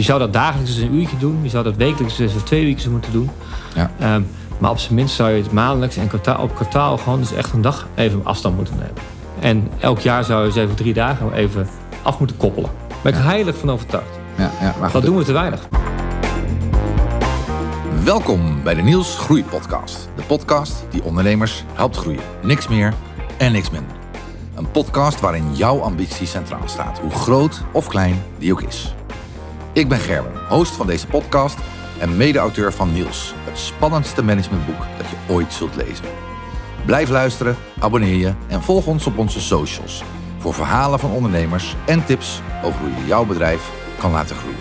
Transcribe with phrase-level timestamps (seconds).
[0.00, 1.40] Die zou dat dagelijks eens een uurtje doen.
[1.40, 3.30] Die zou dat wekelijks eens of twee weken moeten doen.
[3.74, 3.90] Ja.
[3.98, 4.22] Ehm,
[4.58, 7.52] maar op zijn minst zou je het maandelijks en kwartaal, op kwartaal gewoon dus echt
[7.52, 8.94] een dag even afstand moeten nemen.
[9.40, 11.68] En elk jaar zou je eens even drie dagen even
[12.02, 12.70] af moeten koppelen.
[12.88, 14.18] Daar ben ik heilig van overtuigd.
[14.36, 15.68] Ja, ja, maar Dat doen we te weinig.
[18.04, 20.08] Welkom bij de Niels Groei Podcast.
[20.16, 22.22] De podcast die ondernemers helpt groeien.
[22.42, 22.94] Niks meer
[23.38, 23.96] en niks minder.
[24.54, 28.94] Een podcast waarin jouw ambitie centraal staat, hoe groot of klein die ook is.
[29.72, 31.58] Ik ben Gerben, host van deze podcast
[31.98, 36.04] en mede-auteur van Niels, het spannendste managementboek dat je ooit zult lezen.
[36.84, 40.02] Blijf luisteren, abonneer je en volg ons op onze socials
[40.38, 44.58] voor verhalen van ondernemers en tips over hoe je jouw bedrijf kan laten groeien.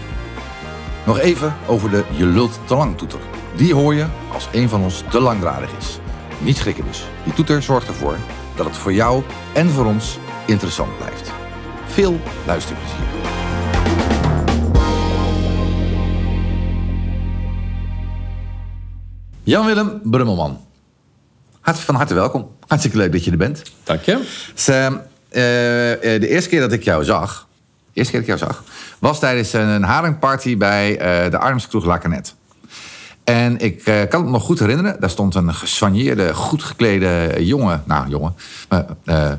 [1.05, 3.19] Nog even over de Je lult te lang toeter.
[3.55, 5.99] Die hoor je als een van ons te langdradig is.
[6.39, 7.05] Niet schrikken dus.
[7.23, 8.17] Die toeter zorgt ervoor
[8.55, 11.31] dat het voor jou en voor ons interessant blijft.
[11.85, 13.38] Veel luisterplezier.
[19.49, 20.59] Jan-Willem Brummelman.
[21.61, 22.47] Hart- Van harte welkom.
[22.67, 23.61] Hartstikke leuk dat je er bent.
[23.83, 24.25] Dank je.
[24.53, 27.47] Dus, eh, eh, eh, de eerste keer dat ik jou zag,
[27.93, 28.63] de eerste keer dat ik jou zag,
[28.99, 32.35] was tijdens een haringparty bij eh, de Arnhemse kroeg La Canet.
[33.23, 34.99] En ik kan het me nog goed herinneren.
[34.99, 37.83] Daar stond een gesoigneerde, goed geklede jongen.
[37.85, 38.35] Nou, jongen.
[38.69, 38.85] maar,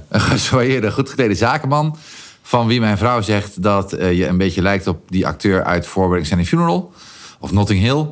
[0.08, 1.96] een gesoigneerde, goed geklede zakenman.
[2.42, 6.32] Van wie mijn vrouw zegt dat je een beetje lijkt op die acteur uit and
[6.32, 6.92] a Funeral.
[7.38, 8.06] Of Notting Hill.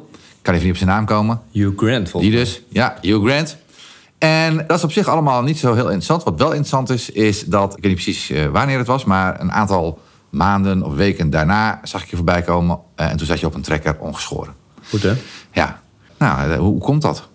[0.48, 1.40] Kan even niet op zijn naam komen.
[1.52, 3.56] Hugh Grant, volgens Die dus, ja, Hugh Grant.
[4.18, 6.22] En dat is op zich allemaal niet zo heel interessant.
[6.24, 9.40] Wat wel interessant is, is dat, ik weet niet precies eh, wanneer het was, maar
[9.40, 12.78] een aantal maanden of weken daarna zag ik je voorbij komen.
[12.94, 14.54] eh, en toen zat je op een trekker ongeschoren.
[14.88, 15.12] Goed, hè?
[15.52, 15.82] Ja,
[16.18, 17.28] nou, eh, hoe, hoe komt dat?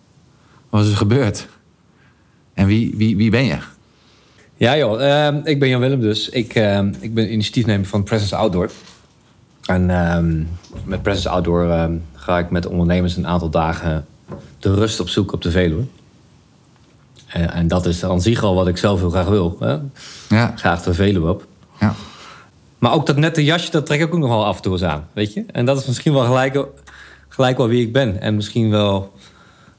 [0.70, 1.48] Wat is er gebeurd?
[2.54, 3.58] En wie, wie, wie ben je?
[4.56, 5.26] Ja, joh.
[5.26, 6.30] ehm, ik ben Jan Willem dus.
[6.30, 8.72] Ik, ehm, ik ben initiatiefnemer van Presence Outdoor.
[9.66, 10.44] En ehm,
[10.86, 11.90] met Presence Outdoor
[12.24, 14.06] ga ik met ondernemers een aantal dagen
[14.60, 15.84] de rust op zoek op de Veluwe.
[17.28, 19.58] En, en dat is aan zich al wat ik zelf heel graag wil.
[19.60, 19.78] Hè?
[20.30, 21.46] Ja, Graag de Veluwe op.
[21.80, 21.94] ja.
[22.78, 24.84] Maar ook dat nette jasje, dat trek ik ook nog wel af en toe eens
[24.84, 25.08] aan.
[25.14, 25.46] Weet je?
[25.52, 26.66] En dat is misschien wel gelijk,
[27.30, 28.22] gelijk wel wie ik ben.
[28.22, 29.14] En misschien wel...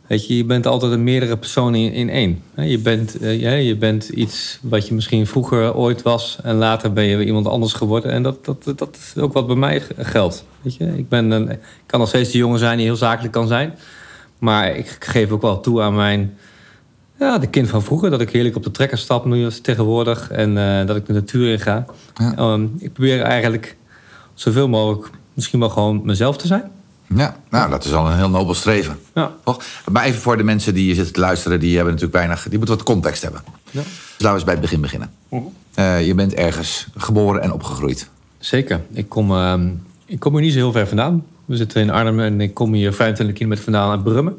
[0.07, 2.43] Weet je, je bent altijd een meerdere personen in, in één.
[2.55, 6.39] Je bent, eh, ja, je bent iets wat je misschien vroeger ooit was...
[6.43, 8.11] en later ben je weer iemand anders geworden.
[8.11, 10.45] En dat, dat, dat is ook wat bij mij geldt.
[10.63, 10.99] Weet je?
[10.99, 13.75] Ik, ben een, ik kan nog steeds de jongen zijn die heel zakelijk kan zijn.
[14.39, 16.37] Maar ik geef ook wel toe aan mijn...
[17.19, 18.11] Ja, de kind van vroeger.
[18.11, 20.31] Dat ik heerlijk op de trekker stap nu als tegenwoordig.
[20.31, 21.85] En eh, dat ik de natuur in ga.
[22.15, 22.37] Ja.
[22.37, 23.77] Ehm, ik probeer eigenlijk
[24.35, 26.71] zoveel mogelijk misschien wel gewoon mezelf te zijn.
[27.07, 28.99] Ja, nou, dat is al een heel nobel streven.
[29.15, 29.33] Ja.
[29.45, 29.63] Toch?
[29.91, 32.77] Maar even voor de mensen die zitten te luisteren, die hebben natuurlijk weinig, die moeten
[32.77, 33.41] wat context hebben.
[33.71, 33.81] Ja.
[33.81, 33.85] Dus
[34.19, 35.11] laten we eens bij het begin beginnen.
[35.75, 38.09] Eh, je bent ergens geboren en opgegroeid.
[38.39, 38.81] Zeker.
[38.93, 39.69] Ik kom, ehm,
[40.07, 41.25] ik kom hier niet zo heel ver vandaan.
[41.45, 44.37] We zitten in Arnhem en ik kom hier 25 kilometer vandaan uit Brummen.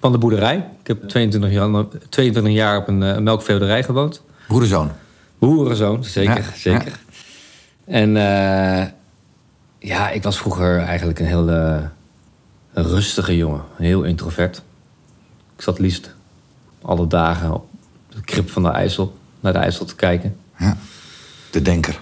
[0.00, 0.56] Van de boerderij.
[0.80, 4.22] Ik heb 22 jaar, 22 jaar op een uh, melkveehouderij gewoond.
[4.48, 4.90] Broederzoon.
[5.38, 6.36] Boerenzoon, zeker.
[6.36, 6.98] Ja, zeker.
[7.84, 8.86] En eh,
[9.78, 11.82] ja, ik was vroeger eigenlijk een heel eh,
[12.72, 13.62] rustige jongen.
[13.76, 14.62] Heel introvert.
[15.56, 16.14] Ik zat liefst
[16.82, 17.68] alle dagen op
[18.08, 20.36] de krip van de IJssel, naar de IJssel te kijken.
[20.58, 20.76] Ja.
[21.50, 22.00] De denker.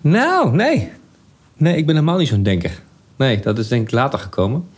[0.00, 0.90] Nou, nee.
[1.56, 2.82] Nee, ik ben helemaal niet zo'n denker.
[3.16, 4.68] Nee, dat is denk ik later gekomen.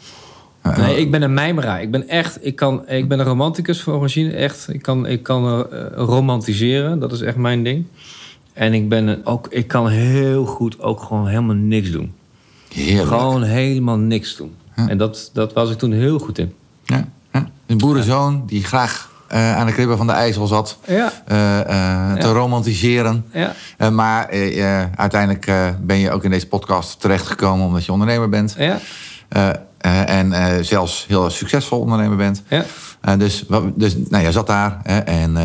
[0.76, 1.82] Nee, ik ben een mijmeraar.
[1.82, 4.32] Ik ben echt, ik, kan, ik ben een romanticus van origine.
[4.32, 6.98] Echt, ik kan, ik kan eh, romantiseren.
[6.98, 7.86] Dat is echt mijn ding.
[8.52, 12.14] En ik ben ook, ik kan heel goed ook gewoon helemaal niks doen.
[12.74, 13.08] Heerlijk.
[13.08, 14.54] Gewoon helemaal niks doen.
[14.74, 16.54] En dat, dat was ik toen heel goed in.
[16.84, 17.48] Ja, ja.
[17.66, 20.78] Een boerenzoon die graag eh, aan de kribben van de IJssel zat.
[20.86, 21.12] Ja.
[21.26, 22.32] eh, eh, te Ja.
[22.32, 23.24] romantiseren.
[23.32, 23.54] Ja.
[23.90, 24.28] Maar
[24.96, 28.56] uiteindelijk ben je ook in deze podcast terechtgekomen omdat je ondernemer bent.
[29.32, 29.50] Eh,
[29.82, 32.42] eh, en eh, zelfs heel succesvol ondernemer bent.
[32.48, 33.16] Ja.
[33.16, 33.44] Dus
[33.74, 35.36] dus nou, jij zat daar hè, en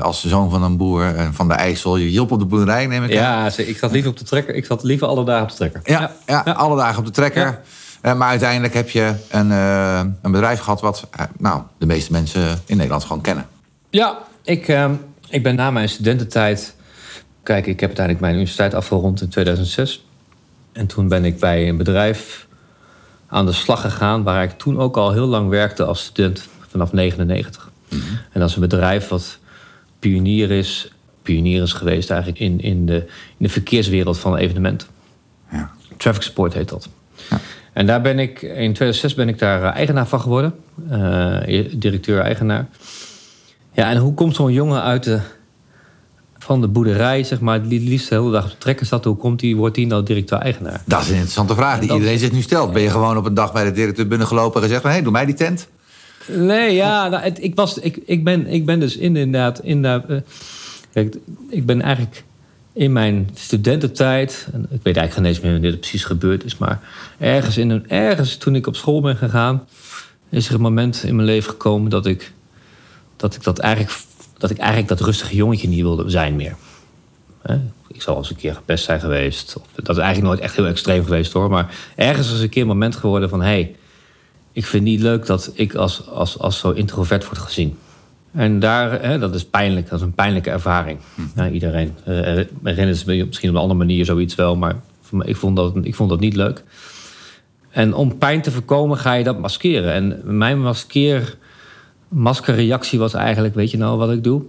[0.00, 3.04] als zoon van een boer eh, van de IJssel, je hielp op de boerderij, neem
[3.04, 3.16] ik aan.
[3.16, 4.54] Ja, ik zat liever op de trekker.
[4.54, 5.80] Ik zat liever alle dagen op de trekker.
[5.84, 7.60] Ja, ja, alle dagen op de trekker.
[8.02, 9.50] Maar uiteindelijk heb je een,
[10.22, 11.06] een bedrijf gehad wat
[11.38, 13.46] nou, de meeste mensen in Nederland gewoon kennen.
[13.90, 14.92] Ja, ik, ehm,
[15.28, 16.74] ik ben na mijn studententijd...
[17.42, 20.06] Kijk, ik heb uiteindelijk mijn universiteit afgerond in 2006.
[20.72, 22.46] En toen ben ik bij een bedrijf
[23.32, 24.22] aan de slag gegaan...
[24.22, 27.70] waar ik toen ook al heel lang werkte als student, vanaf 99.
[28.32, 29.38] En dat is een bedrijf wat
[29.98, 30.90] pionier is...
[31.22, 32.96] pionier is geweest eigenlijk in, in, de,
[33.36, 34.88] in de verkeerswereld van evenementen.
[35.50, 35.70] Ja.
[35.96, 36.88] Traffic Support heet dat.
[37.72, 40.54] En daar ben ik, in 2006 ben ik daar eh, eigenaar van geworden.
[40.90, 42.66] Eh, directeur-eigenaar.
[43.72, 45.20] Ja, en hoe komt zo'n jongen uit de,
[46.42, 49.04] van de boerderij, zeg maar, die liefst de hele dag op de trekker zat.
[49.04, 50.82] Hoe komt die, wordt die nou directeur-eigenaar?
[50.86, 52.72] Dat is een interessante vraag die dat- iedereen zich nu stelt.
[52.72, 54.82] Ben je gewoon op een dag bij de directeur binnengelopen en gezegd...
[54.82, 55.68] hé, hey, doe mij die tent?
[56.28, 59.60] Nee, ja, nou, het- ik, was, ik, ik, ben, ik ben dus inderdaad...
[59.62, 60.16] inderdaad eh,
[60.92, 61.16] kijk,
[61.48, 62.24] ik ben eigenlijk
[62.72, 64.46] in mijn studententijd...
[64.52, 66.58] En ik weet eigenlijk geen eens meer wanneer dit precies gebeurd is...
[66.58, 66.80] maar
[67.18, 69.64] ergens, in een, ergens toen ik op school ben gegaan...
[70.30, 72.32] is er een moment in mijn leven gekomen dat ik
[73.16, 73.94] dat, ik dat, eigenlijk,
[74.42, 76.56] dat, ik eigenlijk dat rustige jongetje niet wilde zijn meer.
[77.42, 77.56] Hè?
[77.88, 79.56] Ik zal eens een keer gepest zijn geweest.
[79.56, 81.50] Of, dat is eigenlijk nooit echt heel extreem geweest hoor.
[81.50, 83.40] Maar ergens is een keer een moment geworden van...
[83.40, 83.76] hé, hey,
[84.52, 87.78] ik vind niet leuk dat ik als, als, als zo introvert word gezien.
[88.32, 90.98] En daar, hè, dat is pijnlijk, dat is een pijnlijke ervaring.
[91.34, 92.14] Ja, iedereen eh,
[92.62, 94.76] herinnert zich misschien op een andere manier zoiets wel, maar
[95.20, 96.64] ik vond, dat, ik vond dat niet leuk.
[97.70, 99.92] En om pijn te voorkomen ga je dat maskeren.
[99.92, 101.36] En mijn maskeer,
[102.12, 104.42] maskerreactie was eigenlijk, weet je nou wat ik doe?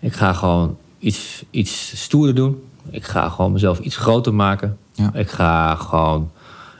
[0.00, 2.62] Ik ga gewoon iets, iets stoerder doen.
[2.90, 4.78] Ik ga gewoon mezelf iets groter maken.
[4.92, 5.14] Ja.
[5.14, 6.30] Ik ga gewoon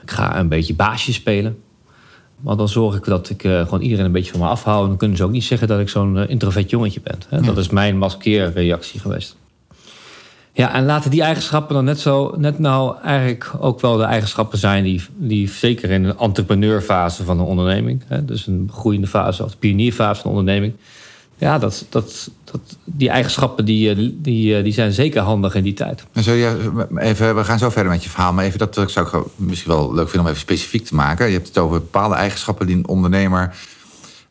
[0.09, 1.57] ik ga een beetje baasje spelen.
[2.39, 4.81] Want dan zorg ik dat ik eh, gewoon iedereen een beetje van me afhoud.
[4.81, 7.17] En dan kunnen ze ook niet zeggen dat ik zo'n eh, introvert jongetje ben.
[7.27, 7.41] Hè?
[7.41, 9.35] Dat is mijn maskeerreactie geweest.
[10.59, 14.57] Ja, en laten die eigenschappen dan net zo, net nou eigenlijk ook wel de eigenschappen
[14.57, 19.43] zijn die, die zeker in een entrepreneurfase van een onderneming, hè, dus een groeiende fase
[19.43, 20.73] of de pionierfase van een onderneming,
[21.37, 25.63] ja, dat, dat, dat, die eigenschappen die, eh, die, eh, die zijn zeker handig in
[25.63, 26.03] die tijd.
[26.13, 29.07] En zul je even, we gaan zo verder met je verhaal, maar even dat zou
[29.07, 31.27] ik misschien wel leuk vinden om even specifiek te maken.
[31.27, 33.55] Je hebt het over bepaalde eigenschappen die een ondernemer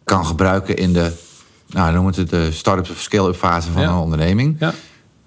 [0.04, 1.12] kan gebruiken in de,
[1.68, 3.88] nou, noem het de start-up of scale-up fase van Ja.
[3.88, 4.56] een onderneming.
[4.58, 4.74] Ja.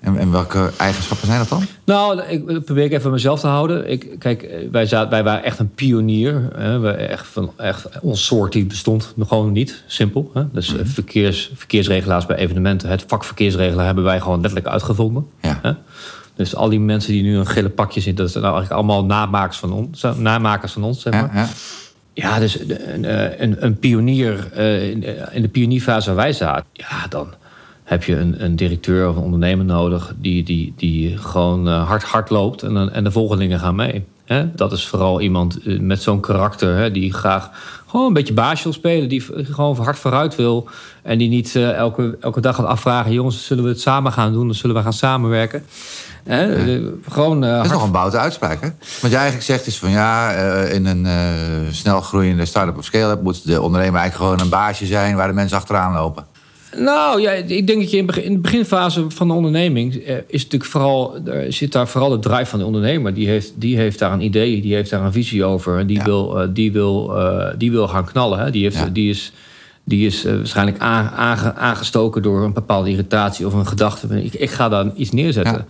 [0.02, 1.66] En, en welke eigenschappen zijn dat dan?
[1.86, 3.90] Nou, ik probeer ik even mezelf te houden.
[3.90, 6.50] Ik, kijk, eh, wij, zaten, wij waren echt een pionier.
[6.56, 6.80] Hè.
[6.80, 9.84] We echt van, echt, ons soort die bestond nog gewoon niet.
[9.88, 10.32] Simpel.
[10.34, 10.52] Hè.
[10.52, 12.90] Dus eh, verkeers, verkeersregelaars bij evenementen.
[12.90, 15.28] Het vak verkeersregelaar hebben wij gewoon letterlijk uitgevonden.
[15.42, 15.60] Ja.
[15.62, 15.72] Hè.
[16.36, 18.24] Dus al die mensen die nu een gele pakje zitten...
[18.24, 20.06] dat zijn nou eigenlijk allemaal namakers van ons.
[20.18, 21.30] Namakers van ons, zeg maar.
[21.34, 21.48] Ja, ja.
[22.14, 25.04] Ja, dus een, een, een, een pionier eh, in,
[25.34, 27.34] in de pionierfase waar wij zaten, ja, dan
[27.84, 32.04] heb je een, een directeur of een ondernemer nodig die, die, die gewoon eh, hard,
[32.04, 34.06] hard loopt en, dan- en de volgelingen gaan mee.
[34.56, 37.50] Dat is vooral iemand eh, met zo'n karakter die graag
[37.88, 40.70] gewoon een beetje baasje wil spelen, die gewoon hard vooruit wil
[41.04, 44.34] en die niet eh, elke, elke dag gaat afvragen: jongens, zullen we het samen gaan
[44.34, 45.64] doen of zullen we gaan samenwerken?
[47.10, 48.70] Gewoon Dat is nog een boute uitspraak, hè?
[49.02, 50.32] Wat je eigenlijk zegt is van ja,
[50.64, 51.08] in een
[51.74, 55.34] snel groeiende start-up of scale-up moet de ondernemer eigenlijk gewoon een baasje zijn waar de
[55.34, 56.26] mensen achteraan lopen.
[56.78, 60.72] Nou ja, ik denk dat je in, de beginfase van de onderneming eh, is natuurlijk
[60.72, 63.14] vooral, er zit daar vooral de drive van de ondernemer.
[63.14, 65.78] Die heeft, die heeft daar een idee, die heeft daar een visie over.
[65.80, 66.04] En die, Ja.
[66.04, 68.40] wil, eh, die, wil, eh, die wil gaan knallen.
[68.40, 68.52] Hè.
[68.52, 68.86] Die, heeft, Ja.
[68.86, 69.32] die is,
[69.84, 74.24] die is waarschijnlijk aan- aange- aangestoken door een bepaalde irritatie of een gedachte.
[74.24, 75.66] Ik, ik ga daar iets neerzetten.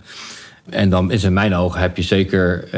[0.70, 2.68] En dan is in mijn ogen heb je zeker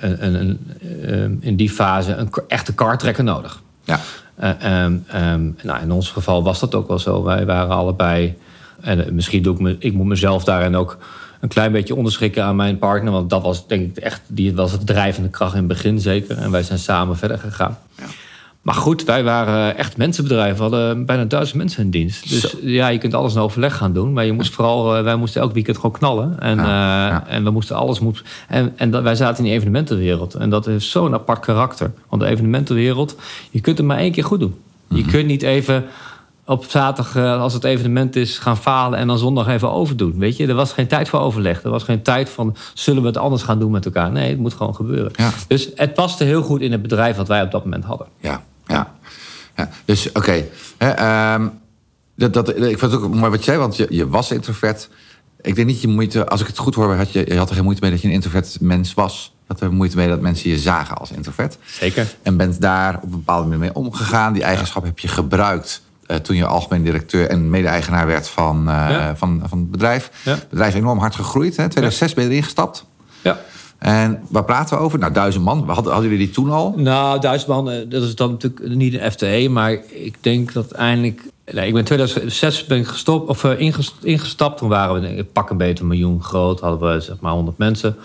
[0.00, 0.58] een, een,
[1.02, 3.62] een, in die fase een echte kartrekker nodig.
[3.84, 4.00] Ja.
[4.34, 7.22] Eh, ehm, ehm, nou, in ons geval was dat ook wel zo.
[7.22, 8.36] Wij waren allebei.
[8.80, 10.98] En eh, misschien doe ik me, ik moet mezelf daarin ook
[11.40, 13.12] een klein beetje onderschikken aan mijn partner.
[13.12, 16.38] Want dat was denk ik echt, die was het drijvende kracht in het begin zeker.
[16.38, 17.78] En wij zijn samen verder gegaan.
[18.62, 20.56] Maar goed, wij waren echt mensenbedrijven.
[20.56, 22.28] We hadden bijna duizend mensen in dienst.
[22.30, 24.12] Dus ja, je kunt alles in overleg gaan doen.
[24.12, 26.40] Maar je moest vooral, eh, wij moesten elk weekend gewoon knallen.
[26.40, 28.24] En, Ja, eh, en we moesten alles moeten.
[28.48, 30.34] En, en dat, wij zaten in die evenementenwereld.
[30.34, 31.92] En dat heeft zo'n apart karakter.
[32.08, 33.16] Want de evenementenwereld,
[33.50, 34.54] je kunt het maar één keer goed doen.
[34.88, 35.84] Je kunt niet even
[36.46, 40.18] op zaterdag, eh, als het evenement is, gaan falen en dan zondag even overdoen.
[40.18, 41.62] Weet je, er was geen tijd voor overleg.
[41.62, 44.12] Er was geen tijd van, zullen we het anders gaan doen met elkaar?
[44.12, 45.12] Nee, het moet gewoon gebeuren.
[45.16, 45.30] Ja.
[45.48, 48.06] Dus het paste heel goed in het bedrijf wat wij op dat moment hadden.
[48.20, 48.42] Ja,
[48.72, 48.94] ja.
[49.56, 49.68] ja.
[49.84, 50.44] Dus oké.
[50.78, 51.48] Ehm,
[52.16, 54.88] dat, dat, ik vind het ook mooi wat je zei, want je, je was introvert.
[55.40, 57.54] Ik denk niet je moeite, als ik het goed hoor, had je, je had er
[57.54, 59.32] geen moeite mee dat je een introvert mens was.
[59.40, 61.58] Je had er moeite mee dat mensen je zagen als introvert.
[61.66, 62.14] Zeker.
[62.22, 64.32] En bent daar op een bepaalde manier mee omgegaan.
[64.32, 68.74] Die eigenschap heb je gebruikt eh, toen je algemeen directeur en mede-eigenaar werd van, eh,
[68.74, 69.16] Ja.
[69.16, 70.10] van, van het bedrijf.
[70.24, 70.32] Ja.
[70.34, 71.56] Het bedrijf is enorm hard gegroeid.
[71.56, 71.68] Hè?
[71.68, 72.84] 2006 ben je erin gestapt.
[73.22, 73.40] Ja.
[73.82, 74.98] En waar praten we over?
[74.98, 75.58] Nou, duizend man.
[75.66, 76.74] Hadden, hadden jullie die toen al?
[76.76, 81.22] Nou, Duitsland, eh, dat is dan natuurlijk niet een FTE, maar ik denk dat eindelijk.
[81.52, 84.58] Nee, ik ben in 2006 ben ik gestopt, of, eh, inges- ingestapt.
[84.58, 87.58] Toen waren we ik, pak een beetje een miljoen groot, hadden we zeg maar 100
[87.58, 87.96] mensen.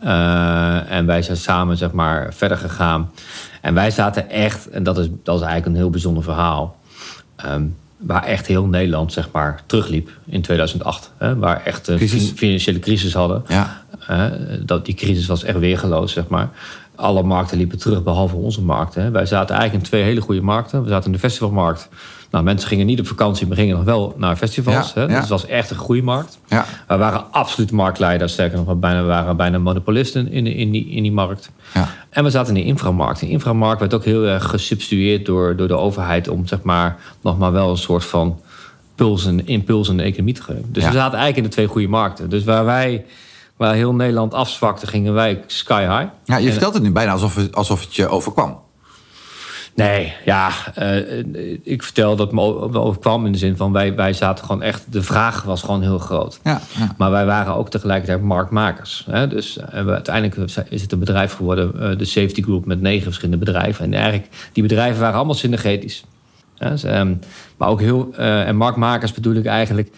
[0.00, 3.10] Eh, en wij zijn samen zeg maar verder gegaan.
[3.60, 6.76] En wij zaten echt, en dat is, dat is eigenlijk een heel bijzonder verhaal.
[7.36, 7.62] ehm,
[7.96, 11.12] waar echt heel Nederland zeg maar terugliep in 2008.
[11.18, 12.32] Hè, waar echt een Crisis.
[12.36, 13.44] financiële crisis hadden.
[13.48, 13.82] Ja.
[14.60, 16.48] Dat, die crisis was echt weergeloos, zeg maar.
[16.94, 18.94] Alle markten liepen terug, behalve onze markt.
[18.94, 19.10] Hè.
[19.10, 20.82] Wij zaten eigenlijk in twee hele goede markten.
[20.82, 21.88] We zaten in de festivalmarkt.
[22.30, 24.92] Nou, mensen gingen niet op vakantie, maar gingen nog wel naar festivals.
[24.92, 25.00] Ja, hè?
[25.00, 25.06] ja.
[25.06, 26.38] Dus het was echt een groeimarkt.
[26.48, 26.64] Ja.
[26.88, 28.28] We waren absoluut marktleider.
[28.28, 31.50] Sterker nog, we bijna, waren bijna monopolisten in, in, die, in die markt.
[31.74, 31.88] Ja.
[32.10, 33.20] En we zaten in de inframarkt.
[33.20, 36.28] De inframarkt werd ook heel erg gesubstitueerd door, door de overheid...
[36.28, 38.40] om zeg maar, nog maar wel een soort van
[38.94, 40.64] puls en impuls in de economie te geven.
[40.72, 42.30] Dus we zaten eigenlijk in de twee goede markten.
[42.30, 43.04] Dus waar wij,
[43.64, 46.12] waar heel Nederland afzwakte, gingen wij sky high.
[46.24, 48.62] Ja, je En- vertelt het nu bijna alsof het, alsof het je overkwam.
[49.74, 51.24] Nee, ja, eh,
[51.62, 52.40] ik vertel dat me
[52.80, 55.98] overkwam in de zin van wij, wij zaten gewoon echt, de vraag was gewoon heel
[55.98, 56.40] groot.
[56.44, 56.94] Ja, ja.
[56.98, 59.06] Maar wij waren ook tegelijkertijd marktmakers.
[59.10, 59.28] Hè?
[59.28, 63.02] Dus eh, we, uiteindelijk is het een bedrijf geworden, eh, de Safety Group, met negen
[63.02, 63.84] verschillende bedrijven.
[63.84, 66.04] En eigenlijk, die bedrijven waren allemaal synergetisch.
[66.58, 67.14] Dus, ehm,
[67.56, 69.90] maar ook heel, en marktmakers bedoel ik eigenlijk.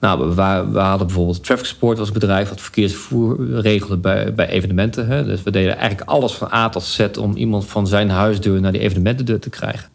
[0.00, 0.42] Nou, we,
[0.80, 5.06] hadden bijvoorbeeld Traffic Sport als bedrijf dat verkeersvervoer regelde bij, bij evenementen.
[5.06, 5.24] Hè?
[5.24, 8.72] Dus we deden eigenlijk alles van A tot Z om iemand van zijn huisdeur naar
[8.72, 9.88] die evenementendeur te krijgen.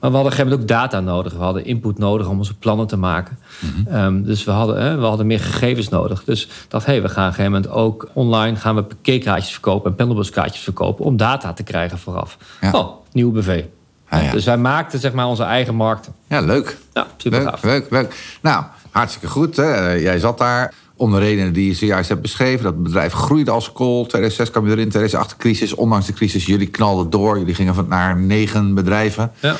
[0.00, 1.32] Maar we hadden op een gegeven moment ook data nodig.
[1.32, 3.38] We hadden input nodig om onze plannen te maken.
[3.86, 6.24] Ehm, dus we hadden, hè, we hadden meer gegevens nodig.
[6.24, 9.90] Dus dacht, hé, we gaan op een gegeven moment ook online gaan we parkeerkaartjes verkopen
[9.90, 12.36] en pendelbuskaartjes verkopen om data te krijgen vooraf.
[12.60, 12.70] Ja.
[12.72, 13.64] Oh, nieuwe BV.
[14.10, 14.30] Ja, ja.
[14.32, 16.12] Dus wij maakten zeg maar onze eigen markten.
[16.28, 16.76] ja leuk.
[16.94, 17.62] Ja, super Leuk, gaaf.
[17.62, 18.38] leuk, leuk.
[18.42, 19.56] Nou, hartstikke goed.
[19.56, 19.92] Hè.
[19.92, 22.64] Jij zat daar om de redenen die je zojuist hebt beschreven.
[22.64, 24.06] Dat bedrijf groeide als kool.
[24.06, 25.74] 2006 kwam je erin, 2008 crisis.
[25.74, 27.38] Ondanks de crisis, jullie knalden door.
[27.38, 29.32] Jullie gingen van naar negen bedrijven.
[29.40, 29.56] Ja.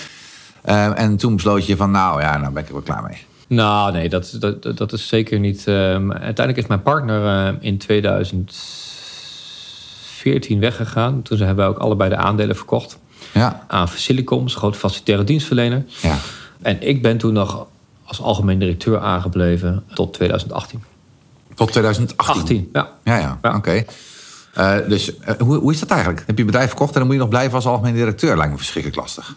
[0.62, 3.18] Eh, en toen besloot je van, nou ja, nou ben ik er wel klaar mee.
[3.46, 5.66] Nou, nee, dat, dat, dat is zeker niet.
[5.66, 11.22] ehm, uiteindelijk is mijn partner eh, in 2014 weggegaan.
[11.22, 12.98] Toen hebben wij ook allebei de aandelen verkocht
[13.32, 15.84] Ja, aan Facilicoms, groot facilitaire dienstverlener.
[16.00, 16.16] ja.
[16.62, 17.66] En ik ben toen nog
[18.10, 20.82] als algemeen directeur aangebleven tot 2018.
[21.54, 22.42] Tot 2018.
[22.42, 22.88] 18, ja.
[23.04, 23.56] Ja, ja, Ja.
[23.56, 23.84] oké.
[24.54, 26.22] Eh, dus eh, hoe, hoe is dat eigenlijk?
[26.26, 28.36] Heb je bedrijf verkocht en dan moet je nog blijven als algemeen directeur?
[28.36, 29.36] Lijkt me verschrikkelijk lastig.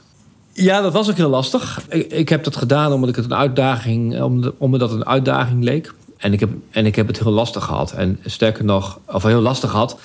[0.53, 1.82] Ja, dat was ook heel lastig.
[1.89, 5.63] Ik, ik heb dat gedaan omdat ik het een uitdaging, omdat, omdat het een uitdaging
[5.63, 5.94] leek.
[6.18, 7.92] En ik, heb, en ik heb het heel lastig gehad.
[7.92, 10.00] En sterker nog, of heel lastig gehad,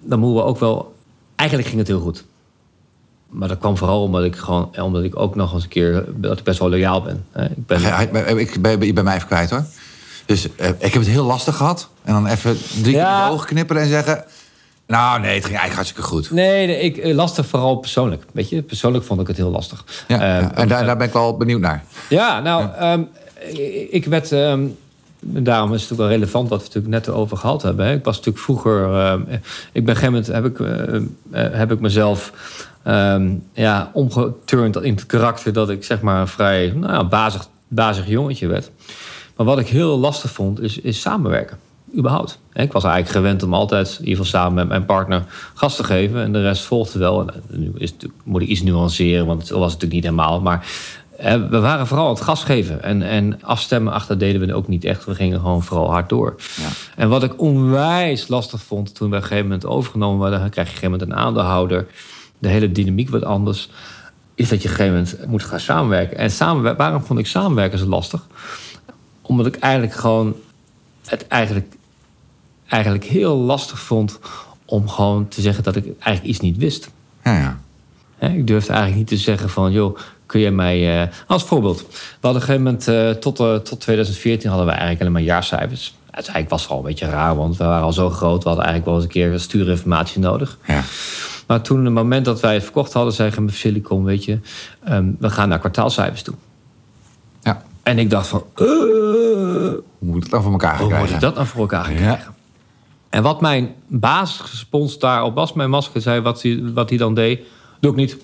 [0.00, 0.94] dan moeten we ook wel.
[1.36, 2.24] Eigenlijk ging het heel goed.
[3.28, 6.38] Maar dat kwam vooral omdat ik gewoon, omdat ik ook nog eens een keer dat
[6.38, 7.24] ik best wel loyaal ben.
[7.36, 8.12] Ik ben Ja, ik,
[8.62, 9.64] ben, je bent mij even kwijt hoor.
[10.26, 11.88] Dus eh, ik heb het heel lastig gehad.
[12.04, 14.24] En dan even drie keer in de ogen knipperen en zeggen...
[14.86, 16.30] Nou nee, het ging eigenlijk hartstikke goed.
[16.30, 18.24] Nee, nee, ik, eh, lastig vooral persoonlijk.
[18.32, 19.84] Weet je, persoonlijk vond ik het heel lastig.
[20.08, 20.54] Ja, Eh, ja.
[20.54, 21.84] En daar, daar ben ik wel benieuwd naar.
[22.08, 23.02] Ja, nou, ehm,
[23.90, 24.32] ik werd.
[24.32, 24.66] ehm,
[25.20, 27.86] daarom is het ook wel relevant wat we natuurlijk net over gehad hebben.
[27.86, 27.92] Hè.
[27.92, 28.94] Ik was natuurlijk vroeger.
[28.94, 29.40] ehm, ik ben
[29.82, 32.32] op een gegeven moment heb ik, eh, eh, heb ik mezelf
[32.86, 37.48] ehm, ja, omgeturnd in het karakter dat ik zeg maar een vrij nou, ja, bazig,
[37.68, 38.70] bazig jongetje werd.
[39.36, 41.58] Maar wat ik heel lastig vond, is, is samenwerken.
[41.96, 42.38] Überhaupt.
[42.52, 45.24] Ik was eigenlijk gewend om altijd, in ieder geval samen met mijn partner,
[45.54, 46.22] gas te geven.
[46.22, 47.20] En de rest volgde wel.
[47.20, 50.40] En eh, nu is het, moet ik iets nuanceren, want het was natuurlijk niet helemaal.
[50.40, 50.66] Maar
[51.50, 52.82] we waren vooral aan het gas geven.
[52.82, 55.04] En, en afstemmen achter deden we ook niet echt.
[55.04, 56.34] We gingen gewoon vooral hard door.
[56.56, 56.68] Ja.
[56.96, 60.50] En wat ik onwijs lastig vond toen we op een gegeven moment overgenomen werden, dan
[60.50, 61.86] krijg je op een gegeven moment een aandeelhouder.
[62.38, 63.70] De hele dynamiek wordt anders.
[64.34, 66.16] Is dat je op een gegeven moment moet gaan samenwerken.
[66.18, 68.26] En samenwer- waarom vond ik samenwerken zo lastig?
[69.22, 70.34] Omdat ik eigenlijk gewoon
[71.06, 71.74] het eigenlijk,
[72.68, 74.18] eigenlijk heel lastig vond
[74.64, 76.90] om gewoon te zeggen dat ik eigenlijk iets niet wist.
[77.24, 77.38] Ja,
[78.18, 78.28] ja.
[78.28, 81.02] Ik durfde eigenlijk niet te zeggen van, joh, kun je mij...
[81.02, 81.86] eh, als voorbeeld, we
[82.20, 82.88] hadden op een gegeven moment...
[82.88, 85.94] eh, tot, eh, tot 2014 hadden we eigenlijk alleen maar jaarcijfers.
[86.10, 88.42] Uiteindelijk was het al een beetje raar, want we waren al zo groot.
[88.42, 90.58] We hadden eigenlijk wel eens een keer stuurinformatie nodig.
[90.66, 90.82] ja.
[91.46, 94.38] Maar toen, het moment dat wij het verkocht hadden, zei met Silicon, weet je...
[94.84, 96.34] ehm, we gaan naar kwartaalcijfers toe.
[97.42, 97.62] ja.
[97.82, 101.14] En ik dacht van, eh, Hoe moet het dan voor elkaar gaan hoe moet krijgen?
[101.14, 101.96] ik dat nou voor elkaar Ja.
[101.96, 102.34] krijgen?
[103.08, 107.40] En wat mijn basisrespons daarop was, mijn masker zei wat hij, wat hij dan deed,
[107.80, 108.16] doe ik niet.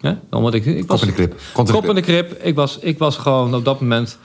[0.00, 1.40] Ja, omdat ik, ik Kop was, in de krip.
[1.52, 2.32] Kont in de Kop in de krip.
[2.42, 4.18] Ik was, ik was gewoon op dat moment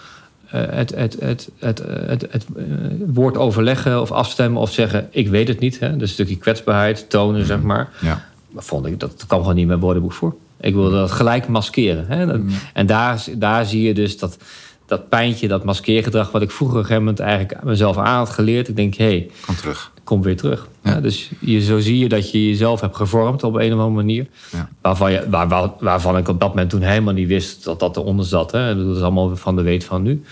[0.57, 2.63] het, het, het, het, eh, het, het, eh,
[3.07, 5.79] woord overleggen of afstemmen of zeggen: ik weet het niet.
[5.79, 5.91] Hè?
[5.91, 7.89] Dus een stukje kwetsbaarheid tonen, zeg maar.
[8.01, 8.25] Ja.
[8.51, 10.35] Maar vond ik, dat kwam gewoon niet in mijn woordenboek voor.
[10.61, 12.05] Ik wilde dat gelijk maskeren.
[12.07, 12.25] Hè?
[12.25, 12.41] Dat-
[12.73, 14.37] En daar, daar zie je dus dat,
[14.85, 16.31] dat pijntje, dat maskeergedrag...
[16.31, 18.67] wat ik vroeger op een gegeven moment eigenlijk mezelf aan had geleerd.
[18.67, 19.91] Ik denk, hé, hey, Kom terug.
[20.09, 20.67] Kom weer terug.
[20.83, 20.91] Ja.
[20.91, 23.89] Ja, dus je, zo zie je dat je jezelf hebt gevormd op een of andere
[23.89, 24.27] manier.
[24.51, 24.69] Ja.
[24.81, 27.97] Waarvan, je, waar, waar- waarvan ik op dat moment toen helemaal niet wist dat dat
[27.97, 28.51] eronder zat.
[28.51, 28.85] Hè.
[28.85, 30.23] Dat is allemaal van de weet van nu.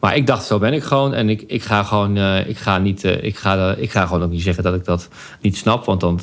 [0.00, 1.14] Maar ik dacht, zo ben ik gewoon.
[1.14, 4.06] En ik, ik ga gewoon, eh, ik ga niet, eh, ik ga, eh, ik ga
[4.06, 5.08] gewoon ook niet zeggen dat ik dat
[5.40, 5.84] niet snap.
[5.84, 6.20] Want dan,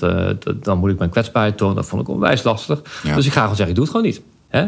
[0.62, 1.76] dan moet ik mijn kwetsbaarheid tonen.
[1.76, 2.82] Dat vond ik onwijs lastig.
[3.16, 4.22] Dus ik ga gewoon zeggen, ik doe het gewoon niet.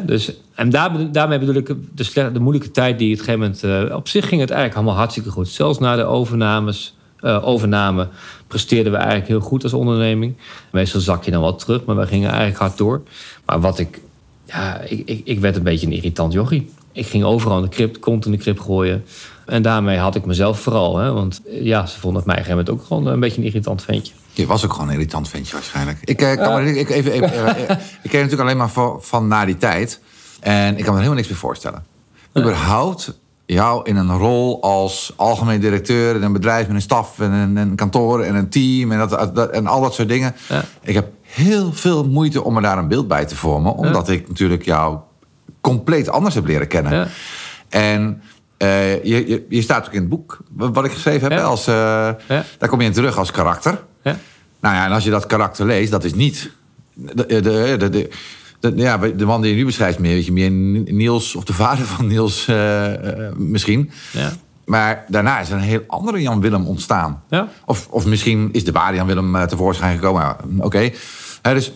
[0.07, 3.69] Dus, en daar, daarmee bedoel ik de, de moeilijke tijd die het op een gegeven
[3.71, 3.93] moment...
[3.93, 5.47] op zich ging het eigenlijk allemaal hartstikke goed.
[5.47, 8.07] Zelfs na de overnames, eh, overname
[8.47, 10.35] presteerden we eigenlijk heel goed als onderneming.
[10.71, 13.01] Meestal zak je dan wat terug, maar we gingen eigenlijk hard door.
[13.45, 14.01] Maar wat ik,
[14.45, 16.69] ja, ik, ik, ik werd een beetje een irritant jochie.
[16.91, 19.05] Ik ging overal in de crypt, kont in de crypt gooien.
[19.45, 20.97] En daarmee had ik mezelf vooral.
[20.97, 23.41] Hè, want ja, ze vonden het mij op een gegeven moment ook gewoon een beetje
[23.41, 24.13] een irritant ventje.
[24.33, 25.97] Je was ook gewoon een irritant ventje waarschijnlijk.
[26.03, 28.97] Ik, eh, kan me, ik, even, even, eh, eh, ik ken natuurlijk alleen maar van,
[29.01, 29.99] van na die tijd.
[30.39, 31.85] En ik kan me er helemaal niks meer voorstellen.
[32.37, 33.19] Überhaupt
[33.53, 37.55] jou in een rol als algemeen directeur in een bedrijf met een staf en een,
[37.55, 40.35] een kantoor en een team en, dat, dat- en al dat soort dingen.
[40.49, 40.63] Ja.
[40.81, 44.27] Ik heb heel veel moeite om me daar een beeld bij te vormen, omdat ik
[44.27, 44.97] natuurlijk jou
[45.61, 46.93] compleet anders heb leren kennen.
[46.93, 47.07] Ja.
[47.69, 48.21] En
[48.57, 51.39] eh, je, je, je staat ook in het boek wat ik geschreven heb.
[51.43, 51.73] Als, eh.
[52.57, 53.81] Daar kom je in terug als karakter.
[54.03, 54.17] Ja.
[54.59, 56.51] Nou ja, en als je dat karakter leest, dat is niet.
[56.93, 57.41] De, de,
[57.77, 58.09] de, de,
[58.61, 60.51] de- ja, de man die je nu beschrijft, meer, weet je, meer
[60.93, 62.93] Niels of de vader van Niels eh,
[63.27, 63.91] eh, misschien.
[64.13, 64.31] Ja.
[64.65, 67.23] Maar daarna is er een heel andere Jan Willem ontstaan.
[67.29, 67.47] Ja.
[67.65, 70.21] Of, of misschien is de ware Jan Willem eh, tevoorschijn gekomen.
[70.21, 70.91] Ja, Oké.
[71.41, 71.71] Dus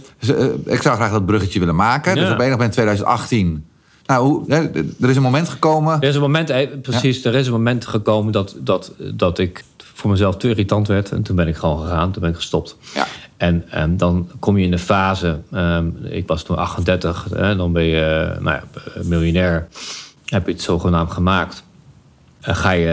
[0.65, 2.15] ik zou graag dat bruggetje willen maken.
[2.15, 2.21] Ja.
[2.21, 3.65] Dus op enig moment 2018.
[4.05, 4.57] Nou, hoe, hè,
[5.01, 6.01] er is een moment gekomen.
[6.01, 9.63] Er is een moment, eh, precies, er is een moment gekomen dat, dat, dat ik
[9.95, 11.11] voor mezelf te irritant werd.
[11.11, 12.77] En toen ben ik gewoon gegaan, toen ben ik gestopt.
[12.93, 13.05] Ja.
[13.37, 17.71] En ehm, dan kom je in de fase, ehm, ik was toen 38, hè, dan
[17.71, 18.63] ben je eh, nou ja,
[19.03, 19.67] miljonair.
[20.25, 21.63] Heb je het zogenaamd gemaakt.
[22.41, 22.87] En ga, je,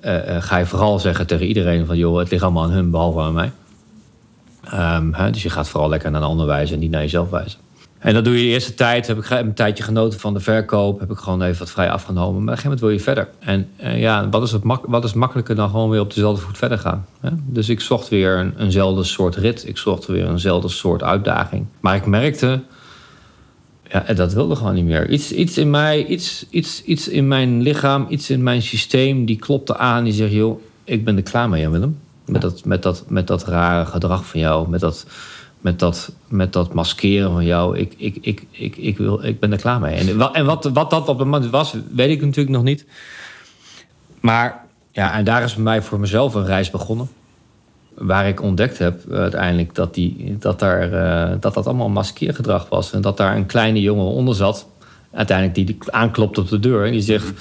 [0.00, 1.96] eh, eh, ga je vooral zeggen tegen iedereen van...
[1.96, 3.52] joh, het ligt allemaal aan hun, behalve aan mij.
[4.64, 7.30] Ehm, hè, dus je gaat vooral lekker naar een ander wijzen en niet naar jezelf
[7.30, 7.58] wijzen.
[8.00, 9.06] En dat doe je de eerste tijd.
[9.06, 11.00] Heb ik een tijdje genoten van de verkoop.
[11.00, 12.32] Heb ik gewoon even wat vrij afgenomen.
[12.32, 13.28] Maar op een gegeven moment wil je verder.
[13.38, 16.42] En eh, ja, wat is, het mak wat is makkelijker dan gewoon weer op dezelfde
[16.42, 17.06] voet verder gaan?
[17.20, 17.30] Hè?
[17.46, 19.68] Dus ik zocht weer een, eenzelfde soort rit.
[19.68, 21.66] Ik zocht weer eenzelfde soort uitdaging.
[21.80, 22.60] Maar ik merkte...
[23.90, 25.08] Ja, en dat wilde gewoon niet meer.
[25.08, 29.24] Iets, iets in mij, iets, iets, iets in mijn lichaam, iets in mijn systeem...
[29.24, 30.04] die klopte aan.
[30.04, 31.98] Die zegt, joh, ik ben er klaar mee, Jan Willem.
[32.26, 34.68] Met, dat, met, dat, met dat rare gedrag van jou.
[34.68, 35.06] Met dat,
[35.60, 37.78] met dat, met dat maskeren van jou.
[37.78, 39.94] Ik, ik, ik, ik, ik, wil, ik ben er klaar mee.
[39.94, 42.86] En, en wat, wat dat op het moment was, weet ik natuurlijk nog niet.
[44.20, 47.08] Maar ja, en daar is bij mij voor mezelf een reis begonnen.
[47.94, 52.68] Waar ik ontdekt heb eh, uiteindelijk dat, die, dat, daar, eh, dat dat allemaal maskeergedrag
[52.68, 52.92] was.
[52.92, 54.66] En dat daar een kleine jongen onder zat.
[55.12, 56.86] Uiteindelijk die aanklopt op de deur.
[56.86, 57.32] En die zegt,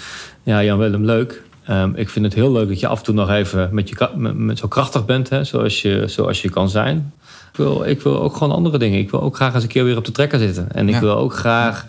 [0.43, 1.43] ja Jan Willem, leuk.
[1.65, 4.09] Ehm, ik vind het heel leuk dat je af en toe nog even met je,
[4.15, 5.29] met, met zo krachtig bent.
[5.29, 7.13] Hè, zoals, je, zoals je kan zijn.
[7.59, 8.99] Ik wil, ik wil ook gewoon andere dingen.
[8.99, 10.71] Ik wil ook graag eens een keer weer op de trekker zitten.
[10.71, 10.99] En ik Ja.
[10.99, 11.85] wil ook graag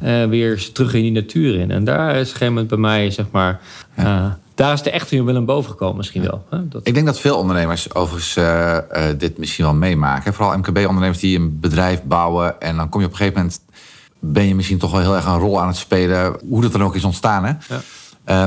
[0.00, 1.70] eh, weer terug in die natuur in.
[1.70, 3.60] En daar is op een gegeven moment bij mij, zeg maar...
[3.94, 6.44] eh, daar is de echte Jan Willem boven gekomen misschien wel.
[6.50, 6.68] Hè?
[6.68, 8.78] Dat, Ik denk dat veel ondernemers overigens eh,
[9.18, 10.34] dit misschien wel meemaken.
[10.34, 12.60] Vooral MKB-ondernemers die een bedrijf bouwen.
[12.60, 13.60] En dan kom je op een gegeven moment...
[14.20, 16.36] ben je misschien toch wel heel erg een rol aan het spelen.
[16.48, 17.50] Hoe dat dan ook is ontstaan, hè?
[17.68, 17.80] Ja.
[18.24, 18.40] Eh,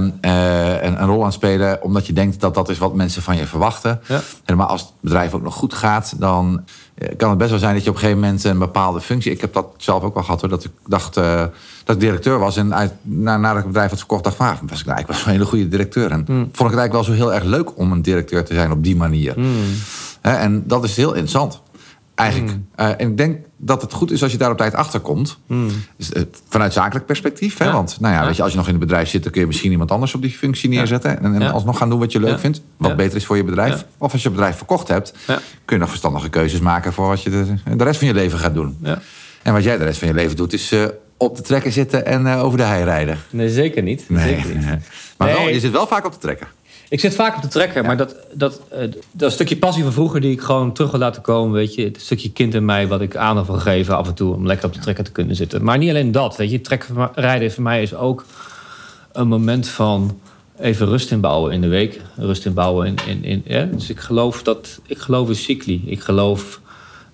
[0.82, 3.46] een, een rol aan spelen omdat je denkt dat dat is wat mensen van je
[3.46, 4.02] verwachten.
[4.08, 4.22] Ja.
[4.46, 6.64] En maar als het bedrijf ook nog goed gaat, dan
[6.96, 9.32] eh, kan het best wel zijn dat je op een gegeven moment een bepaalde functie.
[9.32, 10.50] Ik heb dat zelf ook wel gehad hoor.
[10.50, 11.44] Dat ik dacht eh,
[11.84, 12.58] dat ik directeur was.
[12.58, 14.86] En uit, na, nadat ik het bedrijf had verkocht, dacht ik, van, ah, was ik
[14.86, 16.12] nou eigenlijk wel een hele goede directeur.
[16.12, 16.38] En Hmm.
[16.38, 18.84] vond ik het eigenlijk wel zo heel erg leuk om een directeur te zijn op
[18.84, 19.36] die manier.
[20.22, 21.62] Hè, en dat is heel interessant.
[22.18, 22.52] Eigenlijk.
[22.52, 22.68] Hmm.
[22.76, 25.38] Eh, en ik denk dat het goed is als je daar op tijd achter komt.
[25.98, 27.58] Dus, eh, vanuit zakelijk perspectief.
[27.58, 27.66] Hè?
[27.66, 27.72] Ja.
[27.74, 28.26] Want nou ja, Ja.
[28.28, 30.14] Weet je, als je nog in het bedrijf zit, dan kun je misschien iemand anders
[30.14, 31.24] op die functie neerzetten.
[31.24, 32.62] En, en alsnog gaan doen wat je leuk vindt.
[32.78, 33.86] Wat beter is voor je bedrijf.
[33.98, 35.14] Of als je het bedrijf verkocht hebt,
[35.66, 37.46] kun je nog verstandige keuzes maken voor wat je de,
[37.78, 38.78] de rest van je leven gaat doen.
[38.82, 39.02] ja.
[39.44, 40.86] En wat jij de rest van je leven doet, is eh,
[41.18, 43.18] op de trekker zitten en over de hei rijden.
[43.30, 44.06] Nee, zeker niet.
[44.16, 44.66] Zeker niet.
[45.18, 45.54] Maar wel, Nee.
[45.54, 46.48] je zit wel vaak op de trekker.
[46.90, 50.22] Ik zit vaak op de trekker, maar dat, dat, eh, dat stukje passie van vroeger
[50.22, 53.02] die ik gewoon terug wil laten komen, weet je, het stukje kind in mij wat
[53.02, 55.64] ik aandacht wil geven af en toe om lekker op de trekker te kunnen zitten.
[55.64, 58.26] Maar niet alleen dat, weet je, trekrijden voor mij is ook
[59.12, 60.20] een moment van
[60.60, 63.64] even rust inbouwen in de week, rust inbouwen in, in, in ja?
[63.64, 65.84] dus ik geloof dat ik geloof in cycli.
[65.86, 66.60] Ik geloof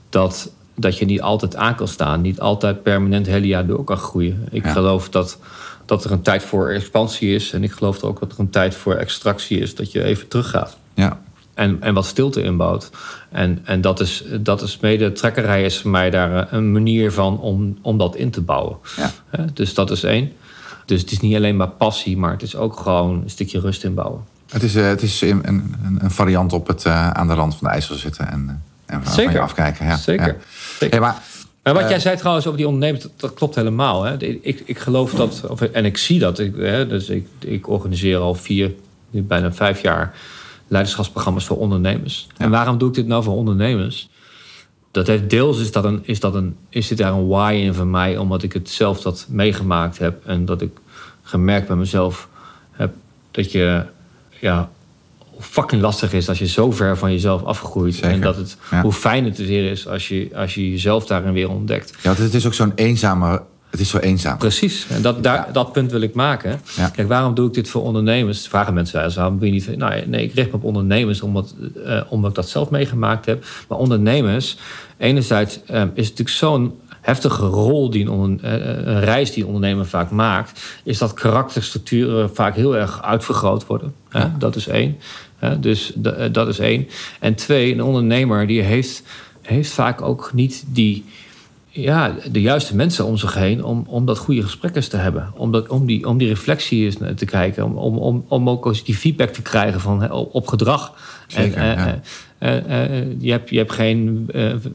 [0.10, 3.98] dat dat je niet altijd aan kan staan, niet altijd permanent hele jaar door kan
[3.98, 4.48] groeien.
[4.52, 4.72] Ik Ja.
[4.72, 5.38] geloof dat
[5.86, 7.52] dat er een tijd voor expansie is.
[7.52, 9.76] En ik geloof ook dat er een tijd voor extractie is.
[9.76, 10.78] Dat je even teruggaat.
[10.94, 11.20] Ja.
[11.54, 12.90] En, en wat stilte inbouwt.
[13.32, 17.12] En, en dat is, dat is mede, trekkerij is voor mij daar eh, een manier
[17.12, 18.78] van om, om dat in te bouwen.
[18.96, 19.12] Ja.
[19.54, 20.32] Dus dat is één.
[20.86, 23.84] Dus het is niet alleen maar passie, maar het is ook gewoon een stukje rust
[23.84, 24.22] inbouwen.
[24.50, 27.56] Het is, eh, het is een, een, een variant op het eh, aan de rand
[27.56, 29.32] van de IJssel zitten en, en van Zeker.
[29.32, 29.86] je afkijken.
[29.86, 29.98] Ja.
[29.98, 30.28] Zeker.
[30.28, 30.36] Ja.
[30.80, 30.90] Zeker.
[30.90, 31.22] Hey, maar
[31.64, 34.04] Maar wat Eh, jij zei trouwens over die ondernemers, dat, klopt helemaal.
[34.04, 34.18] Hè?
[34.24, 36.40] Ik, ik geloof dat, of, en ik zie dat.
[36.40, 38.74] Ik, hè, dus ik, ik organiseer al vier,
[39.10, 40.16] nu bijna vijf jaar
[40.68, 42.28] leiderschapsprogramma's voor ondernemers.
[42.38, 44.10] En waarom doe ik dit nou voor ondernemers?
[44.92, 47.74] Dat heeft deels is, dat een, is, dat een, is dit daar een why in
[47.74, 50.72] van mij, omdat ik het zelf dat meegemaakt heb en dat ik
[51.24, 52.30] gemerkt bij mezelf
[52.72, 52.94] heb
[53.32, 53.86] dat je
[54.40, 54.70] ja,
[55.34, 57.94] hoe fucking lastig is als je zo ver van jezelf afgroeit.
[57.94, 58.10] Zeker.
[58.10, 58.82] En dat het, Ja.
[58.82, 61.94] hoe fijn het weer is als je, als je jezelf daarin weer ontdekt.
[62.02, 64.38] Ja, het is ook zo'n eenzame Het is zo eenzaam.
[64.38, 66.62] Precies, en dat, daar, dat punt wil ik maken.
[66.76, 66.90] Ja.
[66.90, 68.48] Kijk, waarom doe ik dit voor ondernemers?
[68.48, 69.78] Vragen mensen wel eens, waarom doe je niet...
[69.78, 73.46] Nou, nee, ik richt me op ondernemers omdat, eh, omdat ik dat zelf meegemaakt heb.
[73.68, 74.58] Maar ondernemers,
[74.98, 79.44] enerzijds eh, is het natuurlijk zo'n heftige rol die een, onder- eh, een reis die
[79.44, 80.64] een ondernemer vaak maakt...
[80.84, 83.94] is dat karakterstructuren vaak heel erg uitvergroot worden.
[84.12, 84.36] Ja.
[84.40, 84.98] Dat is één.
[85.60, 86.88] Dus eh, dat is één.
[87.20, 89.04] En twee, een ondernemer die heeft,
[89.42, 91.06] heeft vaak ook niet die
[91.76, 95.32] ja, de juiste mensen om zich heen om, om dat goede gesprek eens te hebben.
[95.36, 97.66] Om, dat, om, die, om die reflectie eens te kijken.
[97.66, 100.94] Om, om, om, om ook eens die feedback te krijgen van, hè, op, op gedrag.
[101.28, 102.02] Zeker, en,
[102.38, 104.30] eh, eh, eh, je hebt, je hebt geen,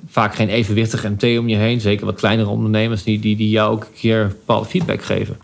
[0.08, 1.80] vaak geen evenwichtig MT om je heen.
[1.80, 5.36] Zeker wat kleinere ondernemers die, die, die jou ook een keer bepaalde feedback geven.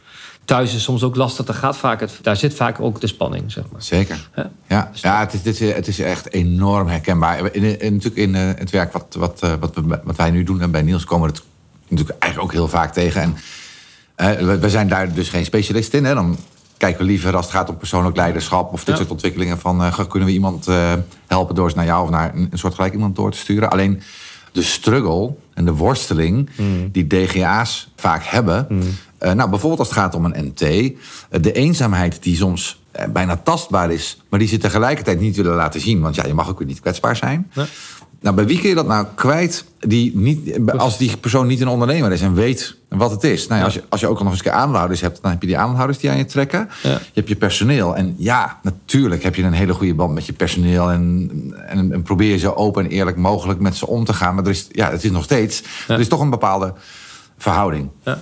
[0.44, 1.46] Thuis is soms ook lastig.
[1.46, 3.83] Daar, gaat vaak het, daar zit vaak ook de spanning, zeg maar.
[3.83, 4.28] Zeker.
[4.37, 4.50] Ja.
[4.68, 7.54] Ja, ja het, is, dit is, het is echt enorm herkenbaar.
[7.54, 10.42] In, in, natuurlijk in eh, het werk wat, wat, eh, wat, we, wat wij nu
[10.42, 11.44] doen en bij Niels komen we het
[11.88, 13.22] natuurlijk eigenlijk ook heel vaak tegen.
[13.22, 13.37] En
[14.14, 16.04] eh, we, we zijn daar dus geen specialist in.
[16.04, 16.14] Hè.
[16.14, 16.37] Dan
[16.76, 18.96] kijken we liever als het gaat om persoonlijk leiderschap of dit Ja.
[18.96, 20.66] soort ontwikkelingen van kunnen we iemand
[21.26, 23.70] helpen door ze naar jou of naar een, soort gelijk iemand door te sturen.
[23.70, 24.02] Alleen
[24.54, 26.48] de struggle en de worsteling
[26.92, 28.66] die DGA's vaak hebben.
[29.18, 30.60] eh, nou, bijvoorbeeld als het gaat om een MT.
[30.60, 30.92] eh,
[31.40, 35.80] de eenzaamheid die soms eh, bijna tastbaar is, maar die ze tegelijkertijd niet willen laten
[35.80, 36.00] zien.
[36.00, 37.50] Want ja, je mag ook weer niet kwetsbaar zijn.
[37.54, 37.66] Nee.
[38.20, 41.68] Nou, bij wie kun je dat nou kwijt die niet, als die persoon niet een
[41.68, 43.46] ondernemer is en weet wat het is?
[43.46, 45.40] Nou ja, als, je, als je ook nog eens een keer aandeelhouders hebt, dan heb
[45.40, 46.68] je die aandeelhouders die aan je trekken.
[46.83, 46.90] Ja.
[46.90, 47.96] Je hebt je personeel.
[47.96, 50.90] En ja, natuurlijk heb je een hele goede band met je personeel.
[50.90, 51.30] En,
[51.66, 54.35] en, en probeer je zo open en eerlijk mogelijk met ze om te gaan.
[54.35, 55.62] Maar er is, ja, het is nog steeds.
[55.87, 55.94] Ja.
[55.94, 56.74] Er is toch een bepaalde
[57.38, 57.88] verhouding.
[58.04, 58.18] Ja.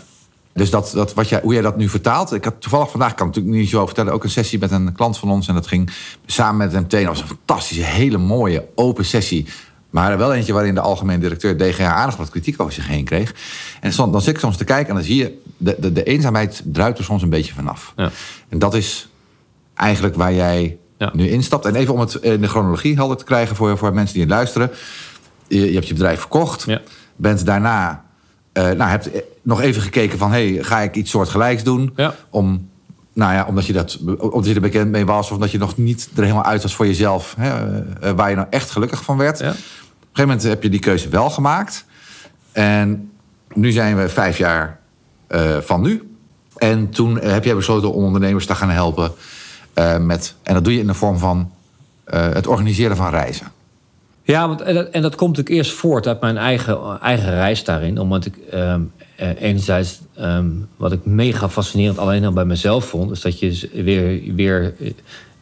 [0.55, 2.33] Dus dat, dat, wat jij, hoe jij dat nu vertaalt.
[2.33, 4.71] Ik had toevallig vandaag, ik kan het natuurlijk niet zo vertellen, ook een sessie met
[4.71, 5.49] een klant van ons.
[5.49, 5.91] En dat ging
[6.27, 6.85] samen met hem.
[6.89, 9.47] Dat was een fantastische, hele mooie, open sessie.
[9.93, 13.35] Maar wel eentje waarin de algemeen directeur DGA aardig wat kritiek over zich heen kreeg.
[13.81, 16.63] En dan zit ik soms te kijken en dan zie je, de, de, de eenzaamheid
[16.65, 17.93] druipt er soms een beetje vanaf.
[17.97, 18.11] Ja.
[18.49, 19.09] En dat is
[19.75, 21.11] eigenlijk waar jij Ja.
[21.13, 21.65] nu instapt.
[21.67, 24.33] En even om het in de chronologie helder te krijgen voor, voor mensen die het
[24.33, 24.71] luisteren.
[25.49, 26.65] Je, je hebt je bedrijf verkocht.
[26.67, 26.81] Ja.
[27.17, 28.05] Bent daarna,
[28.53, 29.11] eh, nou, hebt
[29.43, 30.31] nog even gekeken van...
[30.31, 31.95] Hey, ga ik iets soortgelijks doen?
[32.31, 32.69] Om,
[33.13, 35.27] nou ja, omdat je, dat, omdat je er bekend mee was...
[35.27, 37.35] of omdat je nog niet er helemaal uit was voor jezelf...
[37.39, 39.39] Hè, eh, waar je nou echt gelukkig van werd.
[39.39, 39.55] Ja.
[40.13, 41.85] Een gegeven moment heb je die keuze wel gemaakt.
[42.53, 43.11] En
[43.55, 44.79] nu zijn we vijf jaar
[45.27, 46.17] eh, van nu.
[46.57, 49.13] En toen heb jij besloten om ondernemers te gaan helpen
[49.75, 50.35] eh, met...
[50.43, 51.53] en dat doe je in de vorm van
[52.05, 53.47] eh, het organiseren van reizen.
[54.23, 57.99] Ja, want, en, dat, komt natuurlijk eerst voort uit mijn eigen, eigen reis daarin.
[57.99, 58.81] Omdat ik ehm,
[59.17, 63.11] eh, enerzijds, ehm, wat ik mega fascinerend alleen al bij mezelf vond...
[63.11, 64.75] is dat je weer, weer,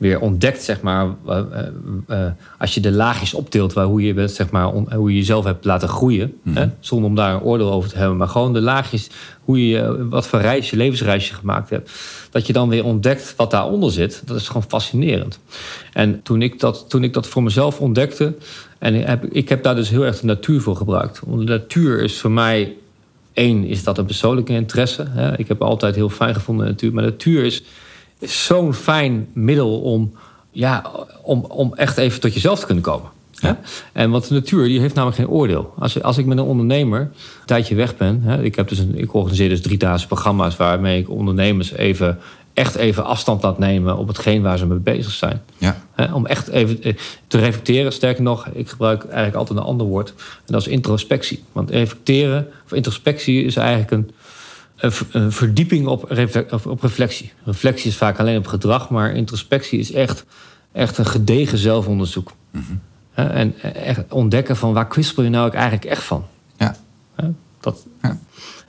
[0.01, 1.07] weer ontdekt, zeg maar...
[1.27, 1.67] eh, eh,
[2.09, 5.17] eh, als je de laagjes optilt, waar, hoe, je, bent, zeg maar, on- hoe je
[5.17, 6.35] jezelf hebt laten groeien...
[6.49, 8.17] hè, zonder om daar een oordeel over te hebben...
[8.17, 9.11] maar gewoon de laagjes,
[9.45, 11.91] hoe je, wat voor reis, je levensreis je gemaakt hebt...
[12.31, 14.23] dat je dan weer ontdekt wat daaronder zit.
[14.25, 15.39] Dat is gewoon fascinerend.
[15.93, 18.35] En toen ik dat, toen ik dat voor mezelf ontdekte...
[18.79, 21.21] En ik heb, ik heb daar dus heel erg de natuur voor gebruikt.
[21.27, 22.77] Want de natuur is voor mij...
[23.33, 25.07] één, is dat een persoonlijke interesse.
[25.09, 25.39] Hè?
[25.39, 26.93] Ik heb altijd heel fijn gevonden de natuur.
[26.93, 27.63] Maar natuur is,
[28.21, 30.13] is zo'n fijn middel om,
[30.51, 30.91] ja,
[31.23, 33.11] om, om echt even tot jezelf te kunnen komen.
[33.93, 35.75] En want de natuur die heeft namelijk geen oordeel.
[35.79, 37.11] Als, als ik met een ondernemer een
[37.45, 38.23] tijdje weg ben...
[38.23, 40.57] Hè, ik, heb dus een, ik organiseer dus driedaagse programma's...
[40.57, 42.19] waarmee ik ondernemers even,
[42.55, 43.97] echt even afstand laat nemen...
[43.97, 45.43] op hetgeen waar ze mee bezig zijn.
[45.59, 45.83] Ja.
[45.93, 46.95] Hè, om echt even eh,
[47.27, 47.93] te reflecteren.
[47.93, 50.09] Sterker nog, ik gebruik eigenlijk altijd een ander woord.
[50.19, 51.43] En dat is introspectie.
[51.53, 54.11] Want reflecteren of introspectie is eigenlijk een,
[54.81, 56.11] een, ver- een verdieping op,
[56.67, 57.33] op reflectie.
[57.45, 60.25] Reflectie is vaak alleen op gedrag, maar introspectie is echt,
[60.73, 62.33] echt een gedegen zelfonderzoek.
[63.13, 66.25] Hè, en echt ontdekken van waar kwispel je nou eigenlijk echt van.
[66.57, 66.77] ja.
[67.61, 68.19] Dat, Ja.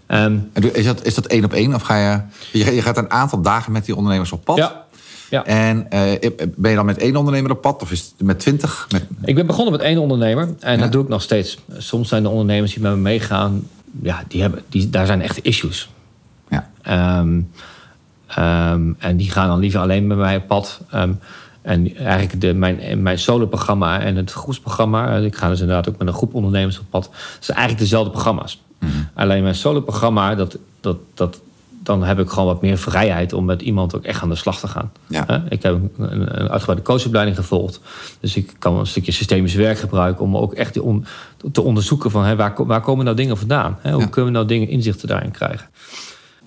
[0.06, 0.38] Ehm,
[0.74, 1.74] Is dat, is dat één op één?
[1.74, 2.21] Of ga je,
[2.60, 4.58] je, ga- je gaat een aantal dagen met die ondernemers op pad?
[4.58, 4.86] ja,
[5.30, 5.45] ja.
[5.45, 7.82] En eh, ben je dan met één ondernemer op pad?
[7.82, 8.88] Of is het met twintig?
[8.91, 9.04] Met...
[9.24, 10.82] Ik ben begonnen met één ondernemer en Ja.
[10.82, 11.58] dat doe ik nog steeds.
[11.78, 13.67] Soms zijn de ondernemers die met me meegaan,
[14.02, 15.89] ja, die hebben, die, daar zijn echt issues.
[16.52, 16.70] Ja.
[16.82, 17.42] Ehm,
[18.28, 20.82] ehm, en die gaan dan liever alleen met mij op pad.
[20.92, 21.12] Ehm,
[21.62, 25.16] en eigenlijk de, mijn, mijn solo-programma en het groepsprogramma...
[25.18, 27.04] eh, ik ga dus inderdaad ook met een groep ondernemers op pad...
[27.04, 28.62] dat zijn eigenlijk dezelfde programma's.
[29.14, 31.42] Alleen mijn solo-programma, dat, dat, dat,
[31.84, 33.34] dan heb ik gewoon wat meer vrijheid...
[33.34, 34.92] om met iemand ook echt aan de slag te gaan.
[35.08, 35.44] Ja.
[35.50, 37.80] Ik heb een, een, uitgebreide coachopleiding gevolgd.
[38.20, 40.24] Dus ik kan een stukje systemisch werk gebruiken...
[40.24, 40.74] om ook echt
[41.52, 42.24] te onderzoeken van...
[42.24, 43.78] Hè, waar, waar komen nou dingen vandaan?
[43.82, 43.92] Hè?
[43.92, 44.08] Hoe Ja.
[44.08, 45.68] kunnen we nou dingen, inzichten daarin krijgen?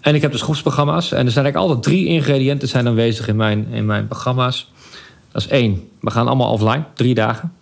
[0.05, 1.13] En ik heb dus groepsprogramma's.
[1.13, 4.73] En er zijn eigenlijk altijd drie ingrediënten zijn aanwezig in mijn, in mijn programma's.
[5.33, 6.85] Dat is één, we gaan allemaal offline.
[6.95, 7.53] Drie dagen.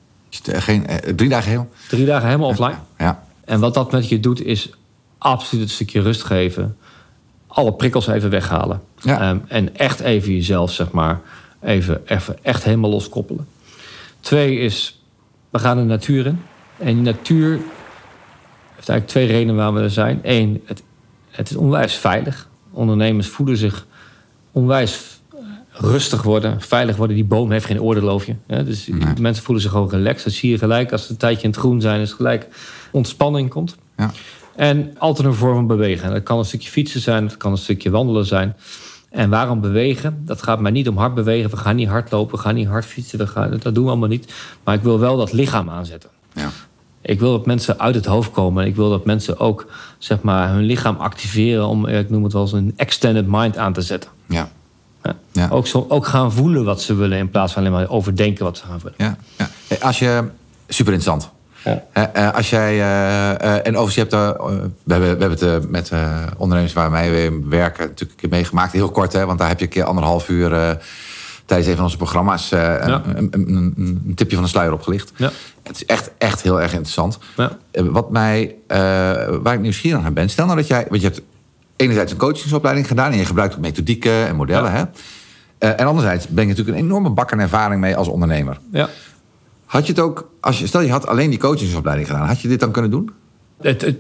[0.45, 1.69] Eh, geen, eh, drie dagen heel?
[1.89, 2.77] Drie dagen helemaal offline.
[2.99, 3.25] Ja.
[3.45, 4.71] En wat dat met je doet, is
[5.19, 6.77] absoluut een stukje rust geven.
[7.47, 8.83] alle prikkels even weghalen.
[9.03, 9.21] Ja.
[9.21, 11.21] Ehm, en echt even jezelf, zeg maar,
[11.61, 13.47] even, even echt helemaal loskoppelen.
[14.21, 15.03] Twee is,
[15.51, 16.43] we gaan de natuur in.
[16.79, 17.51] En die natuur
[18.75, 20.21] heeft eigenlijk twee redenen waarom we er zijn.
[20.23, 20.83] Eén, het,
[21.33, 22.49] het is onwijs veilig.
[22.71, 23.87] Ondernemers voelen zich
[24.53, 25.01] onwijs
[25.73, 27.17] rustig worden, veilig worden.
[27.17, 28.37] Die boom heeft geen oordeelloofje.
[28.47, 29.13] Ja, dus Nee.
[29.21, 30.25] mensen voelen zich gewoon relaxed.
[30.25, 32.49] Dat zie je gelijk als ze een tijdje in het groen zijn, is gelijk
[32.91, 33.77] ontspanning komt.
[33.97, 34.11] Ja.
[34.57, 36.11] En altijd een vorm van bewegen.
[36.11, 38.57] Dat kan een stukje fietsen zijn, dat kan een stukje wandelen zijn.
[39.11, 40.23] En waarom bewegen?
[40.25, 41.51] Dat gaat mij niet om hard bewegen.
[41.51, 43.19] We gaan niet hard lopen, we gaan niet hard fietsen.
[43.19, 44.33] We gaan, dat doen we allemaal niet.
[44.65, 46.11] Maar ik wil wel dat lichaam aanzetten.
[46.35, 46.51] Ja.
[47.03, 48.67] Ik wil dat mensen uit het hoofd komen.
[48.67, 49.67] Ik wil dat mensen ook
[49.99, 53.73] zeg maar, hun lichaam activeren om, ik noem het wel eens, een extended mind aan
[53.73, 54.11] te zetten.
[54.27, 54.49] Ja.
[55.03, 55.17] Ja.
[55.33, 55.49] Ja.
[55.51, 58.57] Ook, zo, ook gaan voelen wat ze willen in plaats van alleen maar overdenken wat
[58.57, 58.95] ze gaan willen.
[58.97, 59.51] Ja, ja.
[59.69, 60.25] Hey, Als je,
[60.69, 61.31] super interessant.
[61.65, 61.85] Ja.
[61.93, 64.47] Eh, eh, als jij, eh, eh, en overigens, je hebt, eh,
[64.85, 68.39] we, hebben, we hebben het eh, met eh, ondernemers waarmee we werken natuurlijk een keer
[68.39, 68.73] meegemaakt.
[68.73, 70.71] Heel kort, hè, want daar heb je een keer anderhalf uur eh,
[71.53, 73.03] tijdens een van onze programma's eh, Ja.
[73.15, 73.75] een, een, een,
[74.07, 75.13] een tipje van de sluier opgelicht.
[75.17, 75.31] Ja.
[75.63, 77.19] Het is echt, echt heel erg interessant.
[77.37, 77.59] Ja.
[77.71, 78.79] Eh, Wat mij, eh,
[79.43, 81.23] waar ik nieuwsgierig naar ben, stel nou dat jij, want je hebt
[81.77, 84.73] enerzijds een coachingsopleiding gedaan en je gebruikt ook methodieken en modellen.
[84.73, 84.83] Hè?
[85.59, 88.59] En anderzijds ben je natuurlijk een enorme bak aan ervaring mee als ondernemer.
[88.73, 88.89] Ja.
[89.65, 92.49] Had je het ook, als je, stel je had alleen die coachingsopleiding gedaan, had je
[92.49, 93.11] dit dan kunnen doen?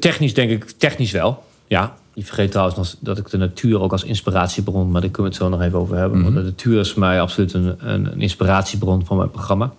[0.00, 1.44] Technisch denk ik, technisch wel.
[1.66, 1.94] Ja.
[2.14, 5.38] Je vergeet trouwens nog dat ik de natuur ook als inspiratiebron, maar daar kunnen we
[5.38, 6.22] het zo nog even over hebben.
[6.22, 9.72] Want de natuur is mij absoluut een, een, een inspiratiebron van mijn programma.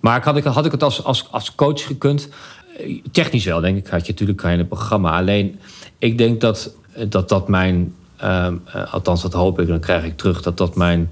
[0.00, 2.28] Maar had ik, had ik het als, als, als coach gekund?
[3.10, 3.86] Technisch wel, denk ik.
[3.86, 5.16] Had je natuurlijk kan je een programma.
[5.16, 5.58] Alleen,
[5.98, 6.74] ik denk dat
[7.08, 10.76] dat, dat mijn, ehm, eh, althans dat hoop ik, dan krijg ik terug, dat dat
[10.76, 11.10] mijn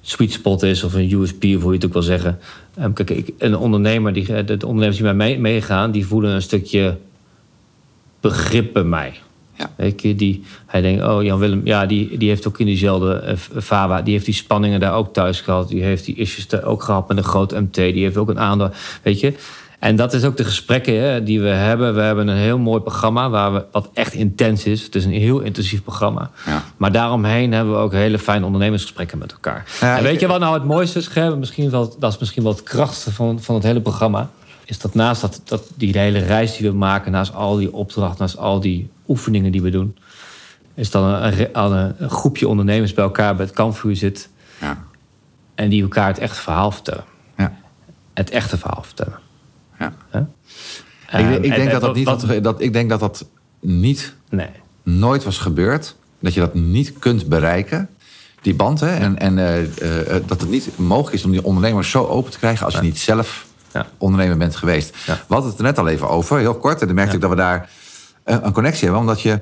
[0.00, 2.38] sweet spot is, of een USP, of hoe je het ook wil zeggen.
[2.74, 6.30] Ehm, kijk, ik, een ondernemer, die, de, de ondernemers die mij mee- meegaan, die voelen
[6.30, 6.96] een stukje
[8.20, 9.20] begrip bij mij.
[9.78, 9.90] Ja.
[10.14, 14.02] Die, hij denkt, oh Jan Willem, ja, die, die heeft ook in diezelfde eh, fava,
[14.02, 15.68] die heeft die spanningen daar ook thuis gehad.
[15.68, 17.74] Die heeft die issues daar ook gehad met een groot MT.
[17.74, 18.70] Die heeft ook een aantal,
[19.02, 19.34] weet je.
[19.78, 21.94] En dat is ook de gesprekken hè, die we hebben.
[21.94, 24.82] We hebben een heel mooi programma waar we, wat echt intens is.
[24.82, 26.30] Het is een heel intensief programma.
[26.46, 26.64] Ja.
[26.76, 29.64] Maar daaromheen hebben we ook hele fijne ondernemersgesprekken met elkaar.
[29.80, 31.08] Ja, en weet ik- je wat nou het mooiste is?
[31.38, 34.30] Misschien wel, dat is misschien wel het krachtigste van, van het hele programma.
[34.64, 38.18] Is dat naast dat, dat, die hele reis die we maken, naast al die opdrachten,
[38.20, 39.96] naast al die oefeningen die we doen,
[40.74, 41.54] is dan een,
[42.02, 44.28] een, groepje ondernemers bij elkaar bij het kampvuur zit
[44.60, 44.84] Ja.
[45.54, 47.04] en die elkaar het echte verhaal vertellen.
[47.36, 47.56] ja.
[48.14, 49.18] Het echte verhaal vertellen.
[49.78, 49.92] ja.
[51.18, 53.26] Ik, ik, denk en- dat dat niet dat, ik denk dat dat
[53.60, 54.48] niet, Nee.
[54.82, 55.94] nooit was gebeurd.
[56.20, 57.88] Dat je dat niet kunt bereiken.
[58.42, 58.96] Die band, hè?
[58.96, 62.38] En, en eh, eh, dat het niet mogelijk is om die ondernemers zo open te
[62.38, 63.86] krijgen als je niet zelf Ja.
[63.98, 64.96] ondernemer bent geweest.
[65.06, 65.14] Ja.
[65.14, 66.80] We hadden het er net al even over, heel kort.
[66.80, 67.68] En dan merkte ik dat we daar
[68.24, 69.00] eh, een connectie hebben.
[69.00, 69.40] Omdat je,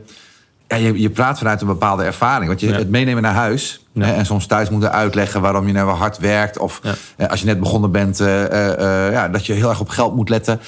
[0.68, 2.46] ja, je, je praat vanuit een bepaalde ervaring.
[2.46, 3.84] Want je het meenemen naar huis.
[3.94, 6.58] Hè, en soms thuis moeten uitleggen waarom je nou weer hard werkt.
[6.58, 6.80] Of
[7.16, 10.28] eh, als je net begonnen bent, eh, ja, dat je heel erg op geld moet
[10.28, 10.60] letten.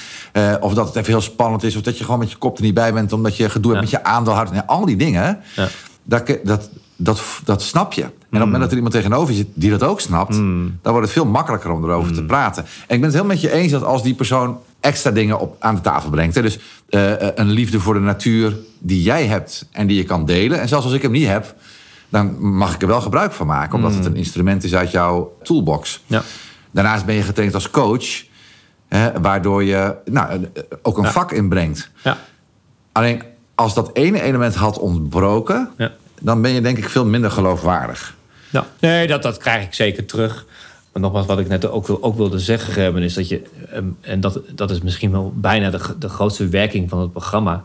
[0.60, 1.76] Of dat het even heel spannend is.
[1.76, 3.12] Of dat je gewoon met je kop er niet bij bent.
[3.12, 4.58] Omdat je gedoe hebt met je aandeelhouders.
[4.58, 5.40] Ja, al die dingen.
[5.56, 5.68] Ja.
[6.04, 6.70] Dat, dat,
[7.02, 8.02] dat, dat snap je.
[8.02, 11.00] En op het moment dat er iemand tegenover zit die dat ook snapt, dan wordt
[11.00, 12.64] het veel makkelijker om erover te praten.
[12.64, 15.56] En ik ben het heel met je eens dat als die persoon extra dingen op,
[15.58, 16.34] aan de tafel brengt.
[16.34, 20.26] Hè, dus eh, een liefde voor de natuur die jij hebt en die je kan
[20.26, 20.60] delen.
[20.60, 21.54] En zelfs als ik hem niet heb,
[22.08, 23.74] dan mag ik er wel gebruik van maken.
[23.76, 26.02] Omdat het een instrument is uit jouw toolbox.
[26.06, 26.22] Ja.
[26.70, 28.06] Daarnaast ben je getraind als coach.
[28.88, 31.10] Hè, waardoor je nou, eh, ook een Ja.
[31.10, 31.90] vak inbrengt.
[32.02, 32.18] Ja.
[32.92, 33.22] Alleen
[33.54, 35.90] als dat ene element had ontbroken, Ja.
[36.22, 38.16] Dan ben je denk ik veel minder geloofwaardig.
[38.50, 38.66] Ja.
[38.80, 40.44] Nee, dat, dat krijg ik zeker terug.
[40.92, 43.84] Maar nogmaals, wat ik net ook, wil- ook wilde zeggen, hebben, is dat je, ehm,
[44.00, 47.64] en dat, dat is misschien wel bijna de, de grootste werking van het programma.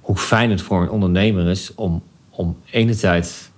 [0.00, 3.48] Hoe fijn het voor een ondernemer is om, om enerzijds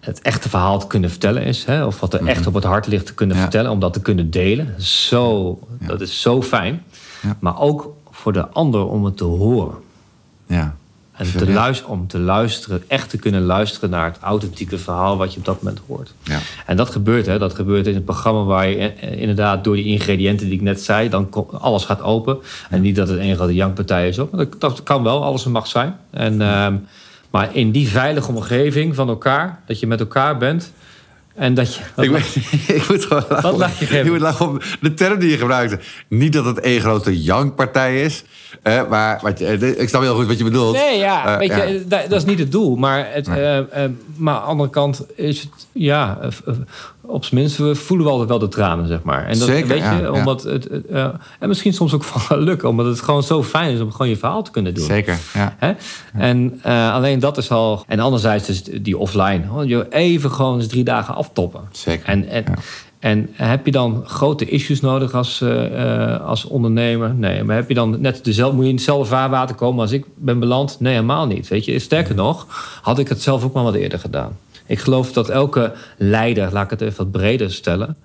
[0.00, 1.64] het echte verhaal te kunnen vertellen is.
[1.64, 3.42] Hè, of wat er echt op het hart ligt te kunnen Ja.
[3.42, 4.82] vertellen, om dat te kunnen delen.
[4.82, 6.82] Zo, Dat is zo fijn.
[7.22, 7.36] Ja.
[7.40, 9.74] Maar ook voor de ander om het te horen.
[10.46, 10.76] Ja.
[11.16, 15.32] En te luisteren, om te luisteren, echt te kunnen luisteren naar het authentieke verhaal wat
[15.32, 16.14] je op dat moment hoort.
[16.22, 16.38] Ja.
[16.66, 17.38] En dat gebeurt, hè?
[17.38, 20.82] dat gebeurt in een programma waar je eh, inderdaad door die ingrediënten die ik net
[20.82, 22.38] zei, dan alles gaat open.
[22.70, 24.28] En niet dat het een grote jankpartij is, hoor.
[24.30, 25.96] maar dat, dat kan wel, alles mag zijn.
[26.10, 26.76] En, ehm,
[27.30, 30.72] maar in die veilige omgeving van elkaar, dat je met elkaar bent
[31.34, 31.80] en dat je.
[32.02, 32.22] Ik, ben-
[32.76, 33.42] ik moet gewoon lachen.
[33.50, 33.86] Wat lach je?
[33.98, 35.78] Ik moet lachen de term die je gebruikte.
[36.08, 38.24] Niet dat het één grote jankpartij is.
[38.88, 40.74] Maar wat je, eh, ik snap heel goed wat je bedoelt.
[40.76, 41.62] Nee, ja, Eh, weet ja.
[41.62, 42.76] je, dat, dat is niet het doel.
[42.76, 43.40] Maar, het, Nee.
[43.40, 46.54] eh, eh, maar aan de andere kant is het, ja, eh, eh,
[47.06, 49.26] op zijn minst we voelen we altijd wel de tranen, zeg maar.
[49.26, 52.20] En dat, Zeker, weet je, ja, omdat het, het, eh, en misschien soms ook van
[52.20, 54.84] geluk, omdat het gewoon zo fijn is om gewoon je verhaal te kunnen doen.
[54.84, 55.54] Zeker, ja.
[55.58, 55.72] Hè?
[56.12, 57.84] En eh, alleen dat is al.
[57.86, 59.66] En anderzijds dus die offline.
[59.66, 61.60] Je even gewoon eens drie dagen aftoppen.
[61.72, 62.08] Zeker.
[62.08, 62.44] En, en,
[63.04, 67.14] en heb je dan grote issues nodig als, eh, als ondernemer?
[67.14, 67.42] Nee.
[67.42, 70.38] Maar heb je dan net dezelfde, moet je in hetzelfde vaarwater komen als ik ben
[70.38, 70.76] beland?
[70.80, 71.48] Nee, helemaal niet.
[71.48, 72.46] Weet je, sterker nog,
[72.82, 74.36] had ik het zelf ook maar wat eerder gedaan.
[74.66, 77.96] Ik geloof dat elke leider, laat ik het even wat breder stellen,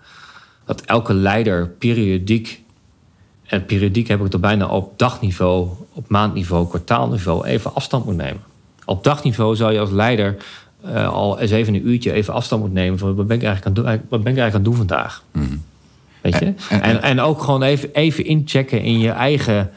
[0.65, 2.63] dat elke leider periodiek,
[3.45, 8.15] en periodiek heb ik het er bijna op dagniveau, op maandniveau, kwartaalniveau, even afstand moet
[8.15, 8.41] nemen.
[8.85, 10.37] Op dagniveau zou je als leider
[10.83, 13.77] eh, al eens even een uurtje even afstand moeten nemen van wat ben ik eigenlijk
[13.77, 15.23] aan, doen, wat ben ik eigenlijk aan het doen vandaag.
[16.21, 16.45] Weet je?
[16.45, 19.71] En- en- En, en ook gewoon even, even inchecken in je eigen,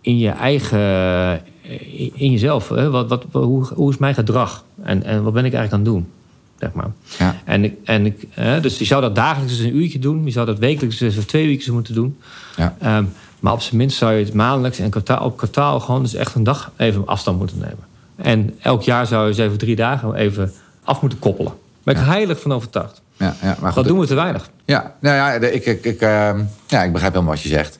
[0.00, 2.68] in je eigen, eh, in jezelf.
[2.68, 2.90] Hè?
[2.90, 4.64] Wat, wat, hoe, hoe is mijn gedrag?
[4.82, 6.12] En, en wat ben ik eigenlijk aan het doen?
[6.60, 6.90] Zeg maar.
[7.18, 7.36] Ja.
[7.44, 8.28] En ik, en ik,
[8.62, 10.24] dus je zou dat dagelijks eens een uurtje doen.
[10.24, 12.18] Je zou dat wekelijks eens of twee uurtjes moeten doen.
[12.56, 12.76] Ja.
[12.80, 13.04] Ehm,
[13.40, 16.34] maar op zijn minst zou je het maandelijks en kwartaal, op kwartaal gewoon dus echt
[16.34, 17.88] een dag even afstand moeten nemen.
[18.16, 20.52] En elk jaar zou je eens even drie dagen even
[20.84, 21.52] af moeten koppelen.
[21.52, 23.02] Daar ben ik heilig van overtuigd.
[23.16, 24.50] Ja, ja, maar goed, Dat doen we te weinig.
[24.64, 27.78] Ja, nou ja, ik, ik, ik, ehm, ja, ik begrijp helemaal wat je zegt.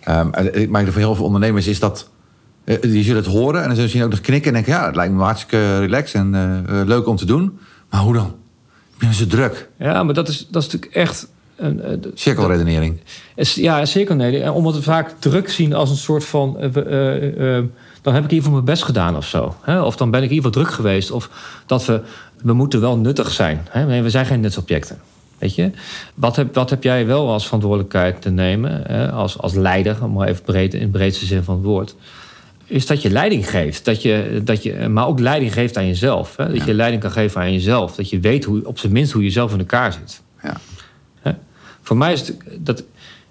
[0.00, 0.24] Eh,
[0.68, 2.08] maar voor heel veel ondernemers is dat...
[2.64, 4.46] eh, die zullen het horen en dan zullen ze ook nog knikken...
[4.48, 6.34] en denken, ja, het lijkt me hartstikke relaxed en
[6.68, 7.58] eh, leuk om te doen.
[7.90, 8.34] Maar hoe dan?
[8.92, 9.68] Ik ben zo druk.
[9.78, 11.28] Ja, maar dat is, dat is natuurlijk echt...
[11.56, 13.00] Een, eh, Cirkelredenering.
[13.34, 14.42] Ja, zeker nee.
[14.42, 16.58] En Omdat we vaak druk zien als een soort van...
[16.60, 17.64] eh, eh,
[18.02, 19.54] dan heb ik in ieder geval mijn best gedaan of zo.
[19.60, 19.82] Hè?
[19.82, 21.10] Of dan ben ik in ieder geval druk geweest.
[21.10, 21.30] Of
[21.66, 22.00] dat we...
[22.42, 23.66] We moeten wel nuttig zijn.
[23.70, 23.86] Hè?
[23.86, 24.98] Nee, we zijn geen nutsobjecten.
[25.38, 25.70] Weet je?
[26.14, 28.82] Wat heb, wat heb jij wel als verantwoordelijkheid te nemen?
[28.86, 29.10] Hè?
[29.10, 31.94] Als, als leider, om maar even breed, in de breedste zin van het woord.
[32.66, 33.84] Is dat je leiding geeft.
[33.84, 36.36] Dat je, dat je, maar ook leiding geeft aan jezelf.
[36.36, 36.52] Hè?
[36.52, 37.94] Dat je leiding kan geven aan jezelf.
[37.94, 40.22] Dat je weet hoe, op zijn minst hoe je zelf in elkaar zit.
[40.42, 40.56] Ja.
[41.20, 41.32] Hè?
[41.82, 42.84] Voor mij is het dat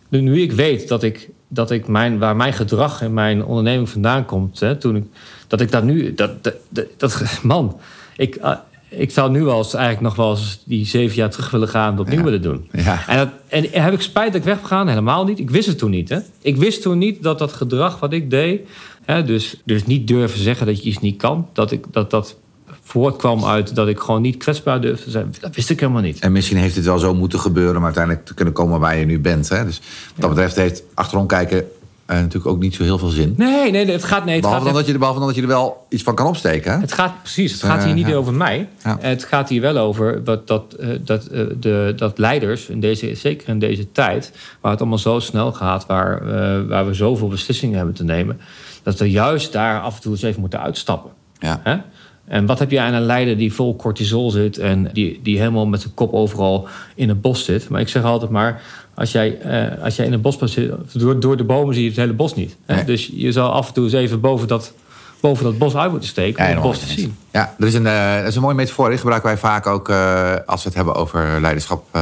[0.10, 4.26] nu ik weet dat ik, dat ik mijn, waar mijn gedrag en mijn onderneming vandaan
[4.26, 5.04] komt, hè, toen ik,
[5.48, 6.52] dat ik dat nu, dat,
[6.98, 7.80] dat, man,
[8.16, 8.58] ik, ah,
[8.98, 12.00] ik zou nu eens eigenlijk nog wel eens die zeven jaar terug willen gaan en
[12.00, 12.24] opnieuw Ja.
[12.24, 12.70] willen doen.
[12.72, 13.08] Ja.
[13.08, 14.88] En, dat, en heb ik spijt dat ik weg ben gegaan?
[14.88, 15.40] Helemaal niet.
[15.40, 16.10] Ik wist het toen niet.
[16.10, 16.20] Hè?
[16.42, 18.62] Ik wist toen niet dat dat gedrag wat ik deed,
[19.06, 22.36] hè, dus, dus niet durven zeggen dat je iets niet kan, dat ik, dat, dat
[22.84, 25.34] voortkwam uit dat ik gewoon niet kwetsbaar durfde te zijn.
[25.40, 26.20] Dat wist ik helemaal niet.
[26.20, 27.78] En misschien heeft het wel zo moeten gebeuren...
[27.78, 29.50] om uiteindelijk te kunnen komen waar je nu bent.
[29.50, 29.66] Hè?
[29.66, 31.66] Dus wat dat betreft heeft achterom kijken...
[32.06, 33.34] eh, natuurlijk ook niet zo heel veel zin.
[33.38, 35.38] Nee, nee, het gaat, nee, het Behalve gaat dan, dat je, er- behalve dan dat
[35.38, 36.72] je er wel iets van kan opsteken.
[36.72, 36.80] Hè?
[36.80, 37.52] Het gaat precies.
[37.52, 38.68] Het gaat hier Eh, niet over mij.
[38.84, 38.98] Ja.
[39.00, 41.24] Het gaat hier wel over wat, dat, eh, dat,
[41.60, 45.86] de, dat leiders, in deze, zeker in deze tijd, waar het allemaal zo snel gaat,
[45.86, 46.28] waar,
[46.68, 48.40] waar we zoveel beslissingen hebben te nemen,
[48.84, 51.12] dat we juist daar af en toe eens even moeten uitstappen.
[51.40, 51.60] Ja.
[51.64, 51.78] Hè?
[52.26, 55.66] En wat heb je aan een leider die vol cortisol zit en die, die helemaal
[55.66, 57.70] met zijn kop overal in het bos zit?
[57.70, 58.62] Maar ik zeg altijd maar,
[58.96, 61.90] als jij, eh, als jij in het bos zit, door, door de bomen zie je
[61.90, 62.56] het hele bos niet.
[62.66, 62.76] Hè?
[62.76, 62.86] Nee.
[62.86, 64.74] Dus je zal af en toe eens even boven dat,
[65.20, 67.18] boven dat bos uit moeten steken om het bos te zien.
[67.32, 68.90] Ja, er is een, dat is een mooie metafoor.
[68.90, 71.98] Die gebruiken wij vaak ook eh, als we het hebben over leiderschap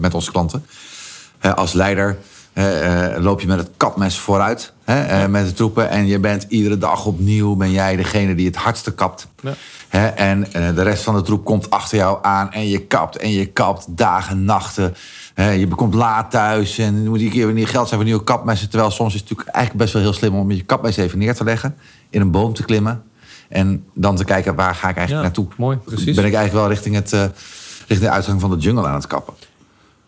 [0.00, 0.66] met onze klanten.
[1.54, 2.16] Als leider
[3.18, 5.90] loop je met het kapmes vooruit hè, met de troepen.
[5.90, 9.26] En je bent iedere dag opnieuw ben jij degene die het hardste kapt.
[9.40, 9.54] Ja.
[10.14, 13.46] En de rest van de troep komt achter jou aan en je kapt en je
[13.46, 14.94] kapt dagen, nachten.
[15.44, 18.24] Je komt laat thuis en dan moet je keer weer niet geld zijn voor nieuwe
[18.24, 18.70] kapmessen.
[18.70, 21.34] Terwijl soms is het natuurlijk eigenlijk best wel heel slim om je kapmes even neer
[21.34, 21.76] te leggen.
[22.10, 23.02] In een boom te klimmen.
[23.48, 25.46] En dan te kijken waar ga ik eigenlijk Ja, naartoe.
[25.56, 26.16] mooi, precies.
[26.16, 27.24] Ben ik eigenlijk wel richting, het, eh,
[27.78, 29.34] richting de uitgang van de jungle aan het kappen.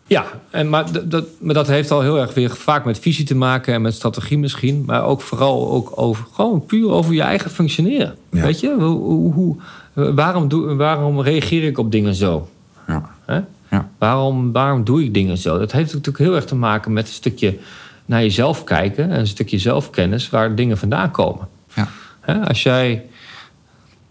[0.05, 3.35] Ja, en, maar, dat, maar dat heeft al heel erg weer vaak met visie te
[3.35, 4.83] maken en met strategie misschien.
[4.85, 8.15] Maar ook vooral ook over, gewoon puur over je eigen functioneren.
[8.31, 8.41] Ja.
[8.41, 9.55] Weet je, hoe, hoe,
[9.93, 12.49] waarom, doe, waarom reageer ik op dingen zo?
[12.87, 13.09] Ja.
[13.71, 13.89] Ja.
[13.97, 15.57] Waarom, waarom doe ik dingen zo?
[15.57, 17.57] Dat heeft natuurlijk heel erg te maken met een stukje
[18.05, 21.47] naar jezelf kijken en een stukje zelfkennis waar dingen vandaan komen.
[21.73, 21.87] Ja.
[22.47, 23.05] Als jij,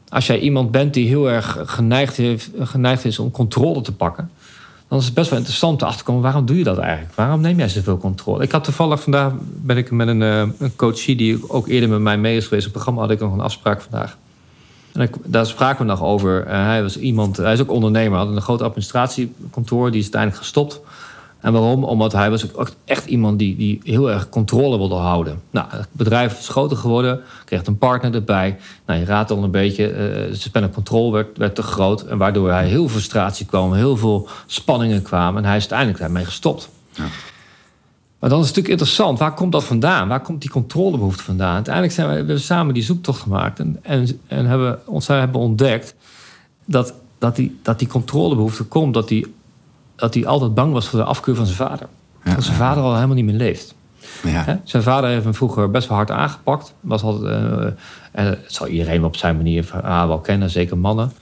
[0.08, 4.30] als jij iemand bent die heel erg geneigd, heeft, geneigd is om controle te pakken,
[4.88, 7.14] dan is het best wel interessant te achterkomen waarom doe je dat eigenlijk?
[7.14, 8.42] Waarom neem jij zoveel controle?
[8.42, 12.00] Ik had toevallig vandaag ben ik met een, eh, een coachie die ook eerder met
[12.00, 12.66] mij mee is geweest.
[12.66, 14.16] Op het programma had ik nog een afspraak vandaag.
[15.24, 16.46] Daar spraken we nog over.
[16.46, 20.42] Eh, hij was iemand, hij is ook ondernemer, had een groot administratiekantoor, die is uiteindelijk
[20.42, 20.80] gestopt.
[21.40, 21.84] En waarom?
[21.84, 25.40] Omdat hij was ook echt iemand die, die heel erg controle wilde houden.
[25.50, 28.58] Nou, het bedrijf is groter geworden, kreeg een partner erbij.
[28.86, 29.86] Nou, je raadt al een beetje,
[30.30, 32.02] de span of werd, werd te groot.
[32.02, 35.42] En waardoor hij heel veel frustratie kwam, heel veel spanningen kwamen.
[35.42, 36.68] En hij is uiteindelijk daarmee gestopt.
[38.20, 40.08] Maar dan is het natuurlijk interessant, waar komt dat vandaan?
[40.08, 41.54] Waar komt die controlebehoefte vandaan?
[41.54, 45.40] Uiteindelijk zijn we, we hebben samen die zoektocht gemaakt en, en, en hebben, ons hebben
[45.40, 45.94] ontdekt
[46.64, 49.34] dat, dat, die, dat die controlebehoefte komt dat die
[50.00, 51.88] dat hij altijd bang was voor de afkeur van zijn vader.
[52.22, 53.74] dat zijn vader al helemaal niet meer leeft.
[54.22, 54.60] Ja.
[54.64, 56.74] Zijn vader heeft hem vroeger best wel hard aangepakt.
[56.80, 57.66] Was altijd, eh,
[58.12, 61.12] en dat zal iedereen op zijn manier ah, wel kennen, zeker mannen.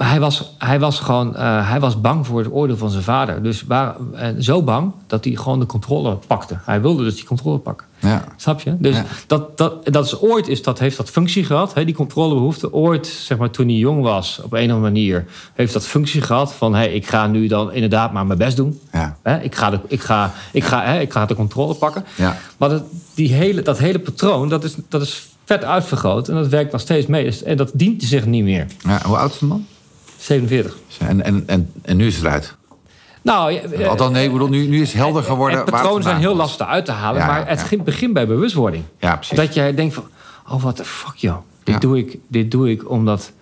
[0.00, 3.02] Maar hij was, hij was gewoon eh, hij was bang voor het oordeel van zijn
[3.02, 3.42] vader.
[3.42, 6.58] Dus waar, eh, zo bang dat hij gewoon de controle pakte.
[6.64, 7.86] Hij wilde dus die controle pakken.
[7.98, 8.24] Ja.
[8.36, 8.76] Snap je?
[8.78, 9.04] Dus Ja.
[9.26, 12.72] dat, dat, dat is ooit is dat, heeft dat functie gehad, hè, die controlebehoefte.
[12.72, 15.24] Ooit, zeg maar, toen hij jong was, op een of andere manier,
[15.54, 18.80] heeft dat functie gehad van hey, ik ga nu dan inderdaad maar mijn best doen.
[18.92, 19.16] Ja.
[19.22, 22.04] Hè, ik, ga de, ik, ga, ik, ga, hè, ik ga de controle pakken.
[22.16, 22.36] Ja.
[22.56, 22.82] Maar dat,
[23.14, 26.28] die hele, dat hele patroon, dat is, dat is vet uitvergroot.
[26.28, 27.24] En dat werkt nog steeds mee.
[27.24, 28.66] Dus- En dat dient zich niet meer.
[28.78, 29.66] Ja, Hoe oud is de man?
[30.20, 30.76] 47.
[30.98, 32.56] En, en, en, en nu is het eruit.
[33.22, 35.58] Nou, ja, eh, Althans, nee, bedoel, nu, nu is het helder geworden.
[35.58, 37.20] Het patronen zijn heel lastig uit te halen.
[37.20, 37.76] Ja, maar het ja.
[37.82, 38.84] begint bij bewustwording.
[38.98, 39.36] Ja, precies.
[39.36, 40.04] Dat jij denkt van,
[40.48, 41.36] oh wat de fuck joh.
[41.64, 41.80] Dit, Ja.
[41.80, 43.32] doe ik, dit doe ik omdat,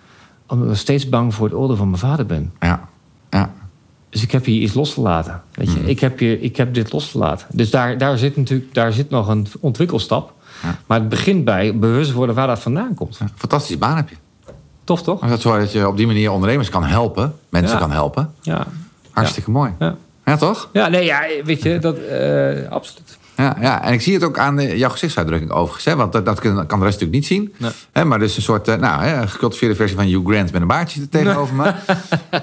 [0.47, 2.53] omdat ik steeds bang voor het oordeel van mijn vader ben.
[2.59, 2.89] Ja.
[3.29, 3.51] Ja.
[4.09, 5.41] Dus ik heb hier iets losgelaten.
[5.53, 5.79] Weet je?
[5.79, 7.47] ik, heb hier, ik heb dit losgelaten.
[7.51, 10.33] Dus daar, daar zit natuurlijk daar zit nog een ontwikkelstap.
[10.85, 13.19] Maar het begint bij bewust worden waar dat vandaan komt.
[13.35, 14.15] Fantastische baan heb je.
[14.89, 15.27] Tof toch?
[15.27, 17.33] Dat zorgt dat je op die manier ondernemers kan helpen.
[17.49, 17.79] Mensen Ja.
[17.81, 18.33] kan helpen.
[18.41, 18.67] Ja.
[19.11, 19.71] Hartstikke mooi.
[19.79, 19.95] Ja.
[20.25, 20.69] Ja, toch?
[20.73, 23.17] ja, nee, ja, weet je, dat, eh, absoluut.
[23.37, 25.85] Ja, ja, en ik zie het ook aan jouw gezichtsuitdrukking overigens.
[25.85, 25.95] Hè?
[25.95, 27.53] Want dat, dat kan, de rest natuurlijk niet zien.
[27.57, 27.71] Nee.
[27.91, 30.67] Hè, maar dus een soort eh, nou, hè, gecultiveerde versie van Hugh Grant met een
[30.67, 31.73] baardje er tegenover me.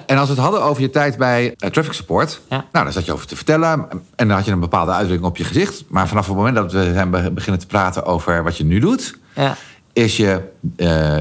[0.06, 2.40] En als we het hadden over je tijd bij eh, Traffic Support.
[2.50, 2.64] Ja.
[2.72, 3.86] Nou, daar zat je over te vertellen.
[4.16, 5.84] En dan had je een bepaalde uitdrukking op je gezicht.
[5.88, 8.78] Maar vanaf het moment dat we zijn be- beginnen te praten over wat je nu
[8.78, 9.16] doet...
[9.34, 9.56] Ja.
[9.92, 10.40] is je,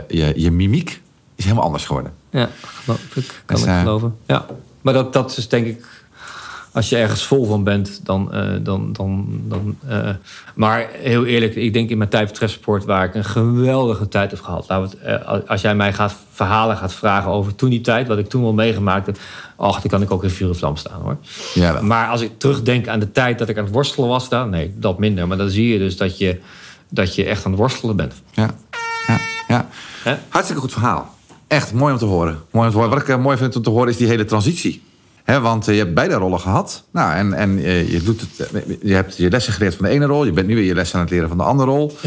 [0.08, 1.02] je, je mimiek
[1.36, 2.14] is helemaal anders geworden.
[2.30, 2.50] Ja,
[2.84, 3.42] geloof ik.
[3.46, 4.16] Kan Dus, ik eh, geloven.
[4.26, 4.46] Ja.
[4.82, 6.04] Maar dat, dat is denk ik...
[6.72, 8.34] Als je ergens vol van bent, dan...
[8.34, 10.10] eh, dan, dan, dan eh,
[10.56, 12.86] maar heel eerlijk, ik denk in mijn tijd voor Trefsport...
[12.86, 14.96] waar ik een geweldige tijd heb gehad.
[15.04, 18.08] Eh, als jij mij gaat verhalen gaat vragen over toen die tijd...
[18.08, 19.18] wat ik toen wel meegemaakt heb...
[19.56, 21.18] ach, dan kan ik ook in vuur en vlam staan, hoor.
[21.54, 21.84] Ja, wel.
[21.84, 24.30] Maar als ik terugdenk aan de tijd dat ik aan het worstelen was...
[24.30, 25.28] dan nee, dat minder.
[25.28, 26.40] Maar dan zie je dus dat je,
[26.90, 28.14] dat je echt aan het worstelen bent.
[28.32, 28.50] Ja,
[29.08, 30.20] ja, ja.
[30.30, 31.15] Hartstikke goed verhaal.
[31.48, 32.40] Echt mooi om te horen.
[32.52, 32.94] Mooi om te horen.
[32.94, 34.84] Wat ik eh, mooi vind om te horen is die hele transitie.
[35.24, 36.84] Hè, want eh, je hebt beide rollen gehad.
[36.92, 38.50] Nou, en en eh, je, doet het,
[38.82, 40.26] je hebt je lessen geleerd van de ene rol.
[40.26, 41.98] Je bent nu weer je lessen aan het leren van de andere rol.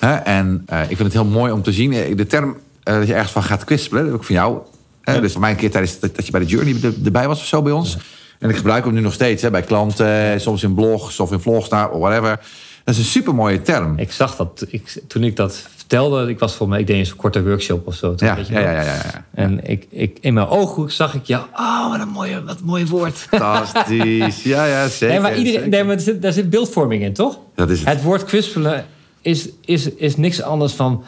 [0.00, 0.24] Ja.
[0.24, 2.16] En ik vind het heel mooi om te zien.
[2.16, 4.58] De term dat je ergens van gaat kwispelen, dat heb ik van jou.
[5.04, 5.20] Ja.
[5.20, 7.40] Dus voor mij een keer tijdens dat, dat je bij de Journey er- erbij was
[7.40, 7.96] of zo bij ons.
[8.38, 10.40] En ik gebruik hem nu nog steeds bij klanten.
[10.40, 12.40] Soms in blogs of in vlogs daar, of whatever.
[12.86, 13.98] Dat is een super mooie term.
[13.98, 16.28] Ik zag dat, ik, toen ik dat vertelde...
[16.28, 18.14] ik was voor mij, ik deed een korte workshop of zo.
[18.16, 19.24] Ja, weet je ja, ja, ja, ja.
[19.34, 21.44] En ik, ik, in mijn ooghoek zag ik jou.
[21.54, 23.14] Oh, wat een mooie, wat een mooi woord.
[23.14, 24.42] Fantastisch.
[24.42, 25.08] Ja, ja, zeker.
[25.08, 27.38] nee, maar iedereen, nee, maar zit, daar zit beeldvorming in, toch?
[27.54, 27.88] Dat is het.
[27.88, 28.84] Het woord kwispelen
[29.20, 31.04] is, is, is niks anders van.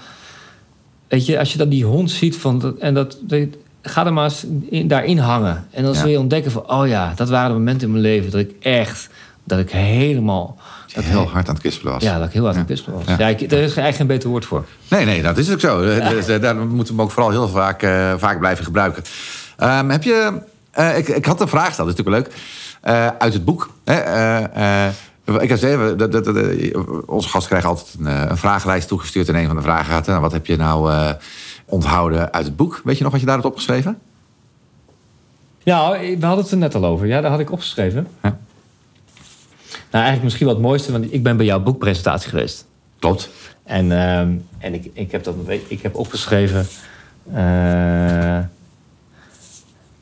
[1.08, 2.58] Weet je, als je dan die hond ziet van.
[2.58, 3.18] dat- En dat,
[3.82, 5.66] ga er maar eens in, daarin hangen.
[5.70, 6.70] En dan zul je ontdekken van.
[6.70, 9.08] Oh ja, dat waren de momenten in mijn leven dat ik echt.
[9.44, 10.56] Dat ik helemaal.
[10.94, 12.02] Dat heel hard aan het kwispelen was.
[12.02, 13.16] Ja, dat ik heel hard aan het kwispelen was.
[13.18, 13.28] Ja.
[13.28, 14.64] Ik, er is eigenlijk geen beter woord voor.
[14.88, 15.80] Nee, nee, dat is ook zo.
[16.14, 19.02] Dus, eh, daar moeten we hem ook vooral heel vaak, eh, vaak blijven gebruiken.
[19.56, 20.40] Ehm, heb je...
[20.70, 22.40] eh, ik, ik had een vraag gesteld, dat is natuurlijk leuk.
[23.18, 23.70] Uit het boek.
[23.84, 23.96] Hè,
[25.40, 26.76] ik heb even, dat, dat, dat, eh,
[27.06, 29.28] onze gast krijgt altijd een, een vragenlijst toegestuurd.
[29.28, 31.14] En een van de vragen gaat, eh, wat heb je nou
[31.64, 32.80] onthouden uit het boek?
[32.84, 33.98] Weet je nog wat je daar hebt opgeschreven?
[35.62, 37.06] Ja, we hadden het er net al over.
[37.06, 38.06] Ja, daar had ik opgeschreven.
[38.22, 38.38] Ja.
[39.90, 42.66] Nou, eigenlijk misschien wat het mooiste, want ik ben bij jouw boekpresentatie geweest.
[42.98, 43.28] Klopt.
[43.64, 45.34] En, ehm, en ik, ik, heb dat,
[45.68, 46.66] ik heb opgeschreven.
[47.32, 48.36] eh,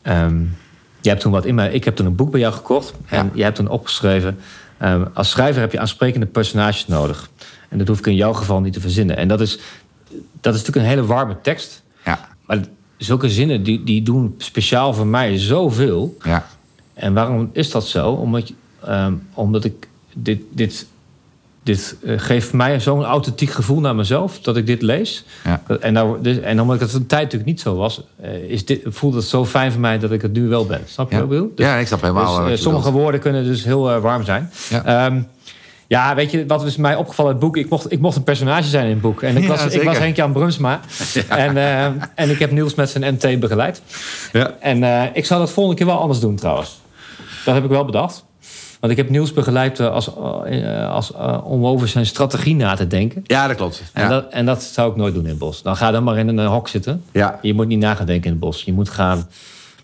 [0.02, 0.40] ehm,
[1.00, 1.72] jij hebt toen wat in mij.
[1.72, 2.92] Ik heb toen een boek bij jou gekocht.
[3.06, 3.30] En Ja.
[3.34, 4.38] jij hebt toen opgeschreven.
[4.78, 7.30] ehm, als schrijver heb je aansprekende personages nodig.
[7.68, 9.16] En dat hoef ik in jouw geval niet te verzinnen.
[9.16, 9.58] En dat is,
[10.40, 11.82] dat is natuurlijk een hele warme tekst.
[12.04, 12.58] Ja, Maar
[12.96, 16.16] zulke zinnen die, die doen speciaal voor mij zoveel.
[16.22, 16.46] ja,
[16.94, 18.10] En waarom is dat zo?
[18.10, 18.54] Omdat, je-
[18.86, 20.86] ehm, omdat ik dit, dit,
[21.62, 25.24] dit eh, geeft mij zo'n authentiek gevoel naar mezelf dat ik dit lees.
[25.44, 25.62] ja.
[25.80, 28.80] En, nou, dus, en omdat het een tijd natuurlijk niet zo was, eh, is dit,
[28.84, 30.80] voelt het zo fijn voor mij dat ik het nu wel ben.
[30.86, 31.26] Snap je Ja.
[31.26, 31.56] wat ik?
[31.56, 34.50] Dus, ja, ik snap helemaal dus, eh, sommige woorden kunnen dus heel warm zijn.
[34.68, 34.84] Ja.
[34.84, 35.20] Ehm,
[35.88, 37.56] ja, weet je, wat is mij opgevallen in het boek?
[37.56, 39.22] Ik mocht, ik mocht een personage zijn in het boek.
[39.22, 39.86] En ik Ja, was, ik zeker.
[39.86, 40.80] was Henk-Jan Brumsma.
[41.28, 41.56] En,
[42.14, 43.82] en ik heb Niels met zijn MT begeleid.
[44.32, 44.54] Ja.
[44.60, 46.80] En ik zou dat volgende keer wel anders doen trouwens.
[47.44, 48.24] Dat heb ik wel bedacht.
[48.86, 50.10] Want ik heb Niels begeleid eh, als,
[50.44, 53.22] eh, als, eh, om over zijn strategie na te denken.
[53.24, 53.82] ja, dat klopt.
[53.92, 55.62] En, dat, en dat zou ik nooit doen in het bos.
[55.62, 57.02] Dan ga dan maar in een hok zitten.
[57.12, 57.38] Ja.
[57.42, 58.62] Je moet niet na gaan denken in het bos.
[58.62, 59.28] Je moet gaan,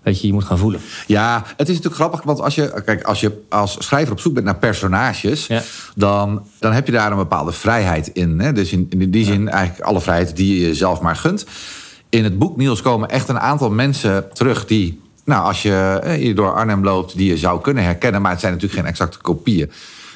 [0.02, 0.80] weet je, je moet gaan voelen.
[1.06, 4.34] Ja, het is natuurlijk grappig, want als je, kijk, als je als schrijver op zoek
[4.34, 5.62] bent naar personages, Ja.
[5.94, 8.40] dan, dan heb je daar een bepaalde vrijheid in.
[8.40, 8.52] Hè?
[8.52, 11.46] Dus in, in die zin eigenlijk alle vrijheid die je jezelf maar gunt.
[12.08, 16.12] In het boek Niels komen echt een aantal mensen terug die nou, als je eh,
[16.12, 18.22] hier door Arnhem loopt, die je zou kunnen herkennen.
[18.22, 19.70] Maar het zijn natuurlijk geen exacte kopieën.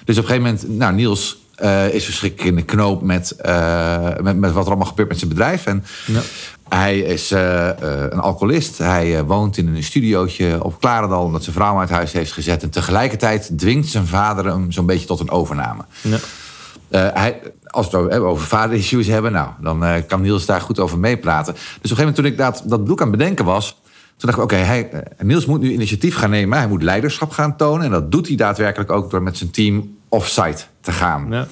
[0.05, 4.09] Dus op een gegeven moment, nou, Niels eh, is verschrikkelijk in de knoop met, eh,
[4.23, 5.67] met, met wat er allemaal gebeurt met zijn bedrijf.
[5.67, 6.21] En Ja.
[6.69, 8.79] hij is een alcoholist.
[8.79, 11.23] Hij woont in een studiootje op Klarendal...
[11.25, 12.63] omdat zijn vrouw hem uit huis heeft gezet.
[12.63, 15.85] En tegelijkertijd dwingt zijn vader hem zo'n beetje tot een overname.
[16.01, 16.19] Ja.
[16.99, 19.33] Hij, als we het over- over vader-issues hebben...
[19.33, 21.53] nou, dan kan Niels daar goed over meepraten.
[21.55, 23.77] Dus op een gegeven moment toen ik dat, dat boek aan het bedenken was...
[24.17, 26.59] toen dacht ik, oké, hij eh, Niels moet nu initiatief gaan nemen.
[26.59, 27.85] Hij moet leiderschap gaan tonen.
[27.85, 31.27] En dat doet hij daadwerkelijk ook door met zijn team off-site te gaan.
[31.31, 31.47] Ja.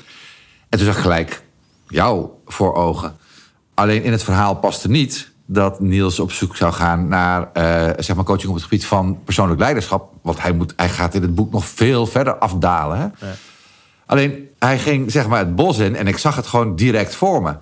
[0.68, 1.42] En toen zag ik gelijk
[1.88, 3.16] jou voor ogen.
[3.74, 8.16] Alleen in het verhaal paste niet dat Niels op zoek zou gaan naar eh, zeg
[8.16, 10.12] maar coaching op het gebied van persoonlijk leiderschap.
[10.22, 12.98] Want hij, moet, hij gaat in het boek nog veel verder afdalen.
[12.98, 13.26] Hè?
[14.06, 17.42] Alleen hij ging zeg maar het bos in en ik zag het gewoon direct voor
[17.42, 17.54] me.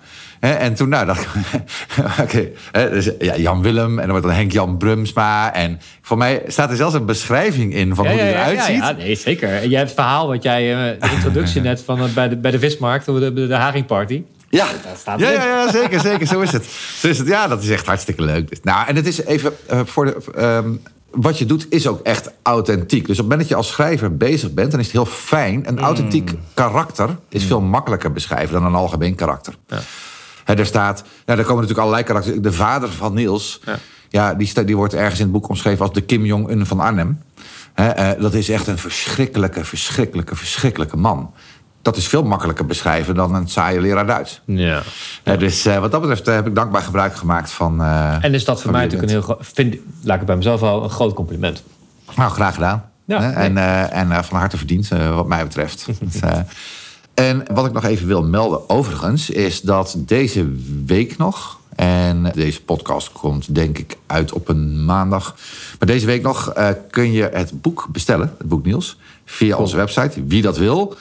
[0.43, 1.33] En toen nou, dacht ik,
[2.21, 5.55] oké, dus, ja, Jan Willem en dan wordt dan Henk Jan Brumsma.
[5.55, 8.77] En voor mij staat er zelfs een beschrijving in van hoe hij eruit ziet.
[8.77, 9.49] Ja, nee, zeker.
[9.49, 12.37] En jij hebt het verhaal wat jij, eh, de introductie net van eh, bij de,
[12.37, 14.23] bij de vismarkt, de, de, de haringparty.
[14.49, 14.67] Ja,
[14.97, 16.27] staat ja, ja, ja, zeker, zeker.
[16.27, 16.65] Zo is het.
[16.99, 17.27] Zo is het.
[17.27, 18.59] Ja, dat is echt hartstikke leuk.
[18.63, 20.17] Nou, en het is even eh, voor de.
[20.37, 20.71] ehm,
[21.11, 23.07] wat je doet is ook echt authentiek.
[23.07, 25.69] Dus op het moment dat je als schrijver bezig bent, dan is het heel fijn.
[25.69, 29.55] Een authentiek karakter is veel makkelijker beschrijven dan een algemeen karakter.
[30.45, 32.37] Hè, er staat, nou, er komen natuurlijk allerlei karakters.
[32.41, 33.61] De vader van Niels,
[34.11, 34.35] ja.
[34.35, 37.19] die, sta- die wordt ergens in het boek omschreven als de Kim Jong-un van Arnhem.
[37.75, 41.33] Hè, eh, dat is echt een verschrikkelijke, verschrikkelijke, verschrikkelijke man.
[41.83, 44.41] Dat is veel makkelijker beschrijven dan een saaie leraar Duits.
[44.45, 44.83] Ja.
[45.39, 47.83] Dus eh, wat dat betreft eh, heb ik dankbaar gebruik gemaakt van.
[48.21, 50.63] En is dat voor mij natuurlijk een heel groot, vind, laat ik het bij mezelf
[50.63, 51.63] al, een groot compliment.
[52.17, 52.85] Nou, graag gedaan.
[53.05, 53.33] Ja, nee.
[53.33, 53.57] En,
[53.91, 55.87] en van harte verdiend, wat mij betreft.
[56.01, 56.21] Dus,
[57.23, 60.53] en wat ik nog even wil melden, overigens, is dat deze
[60.87, 61.61] week nog.
[61.77, 65.37] En deze podcast komt denk ik uit op een maandag.
[65.79, 69.77] Maar deze week nog eh, kun je het boek bestellen, het boek Niels, via onze
[69.77, 70.97] website, wie dat wil.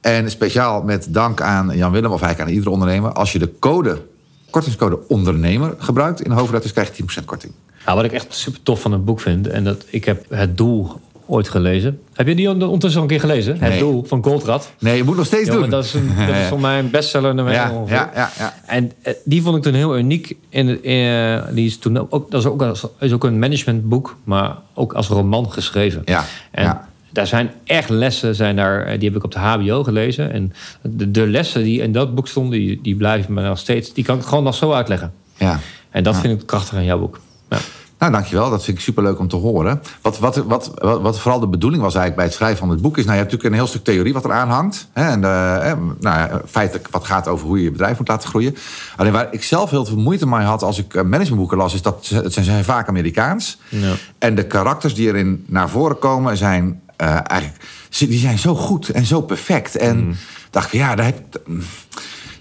[0.00, 3.12] En speciaal met dank aan Jan Willem, of eigenlijk aan iedere ondernemer.
[3.12, 4.02] Als je de code,
[4.50, 7.52] kortingscode ondernemer gebruikt in hoofdletters, krijg je 10% korting.
[7.84, 10.56] Nou, wat ik echt super tof van het boek vind, en dat ik heb het
[10.56, 12.00] doel ooit gelezen.
[12.12, 13.56] Heb je die ondertussen al een keer gelezen?
[13.60, 14.72] Het doel van Goldrad.
[14.78, 15.70] Nee, je moet nog steeds Jongen, doen.
[15.70, 18.54] dat is, een, dat is voor mij een bestseller nummer Ja, ja, ja, ja.
[18.66, 20.36] En eh, die vond ik toen heel uniek.
[20.48, 24.56] In, eh, die is toen ook, dat is ook, als- is ook een managementboek, maar
[24.74, 26.02] ook als roman geschreven.
[26.04, 26.88] Ja, En ja.
[27.12, 30.32] daar zijn echt lessen, zijn daar, eh, die heb ik op de HBO gelezen.
[30.32, 30.52] En
[30.82, 33.92] de, de lessen die in dat boek stonden, die, die blijven me nog steeds.
[33.92, 35.12] Die kan ik gewoon nog zo uitleggen.
[35.36, 35.58] ja.
[35.90, 37.20] En dat vind ik krachtig aan jouw boek.
[37.50, 37.56] Ja.
[37.98, 38.50] Nou, dankjewel.
[38.50, 39.82] Dat vind ik superleuk om te horen.
[40.00, 42.82] Wat, wat, wat, wat, wat vooral de bedoeling was eigenlijk bij het schrijven van het
[42.82, 42.98] boek...
[42.98, 44.88] is, nou, je hebt natuurlijk een heel stuk theorie wat eraan hangt.
[44.92, 48.28] Hè, en eh, hè, nou, feitelijk wat gaat over hoe je je bedrijf moet laten
[48.28, 48.56] groeien.
[48.96, 51.74] Alleen waar ik zelf heel veel moeite mee had als ik eh, managementboeken las...
[51.74, 53.58] is dat het zijn, zijn vaak Amerikaans.
[53.68, 53.92] Ja.
[54.18, 57.64] En de karakters die erin naar voren komen zijn eh, eigenlijk...
[57.98, 59.76] die zijn zo goed en zo perfect.
[59.76, 60.16] En
[60.50, 61.40] dacht ik, ja, daar heb,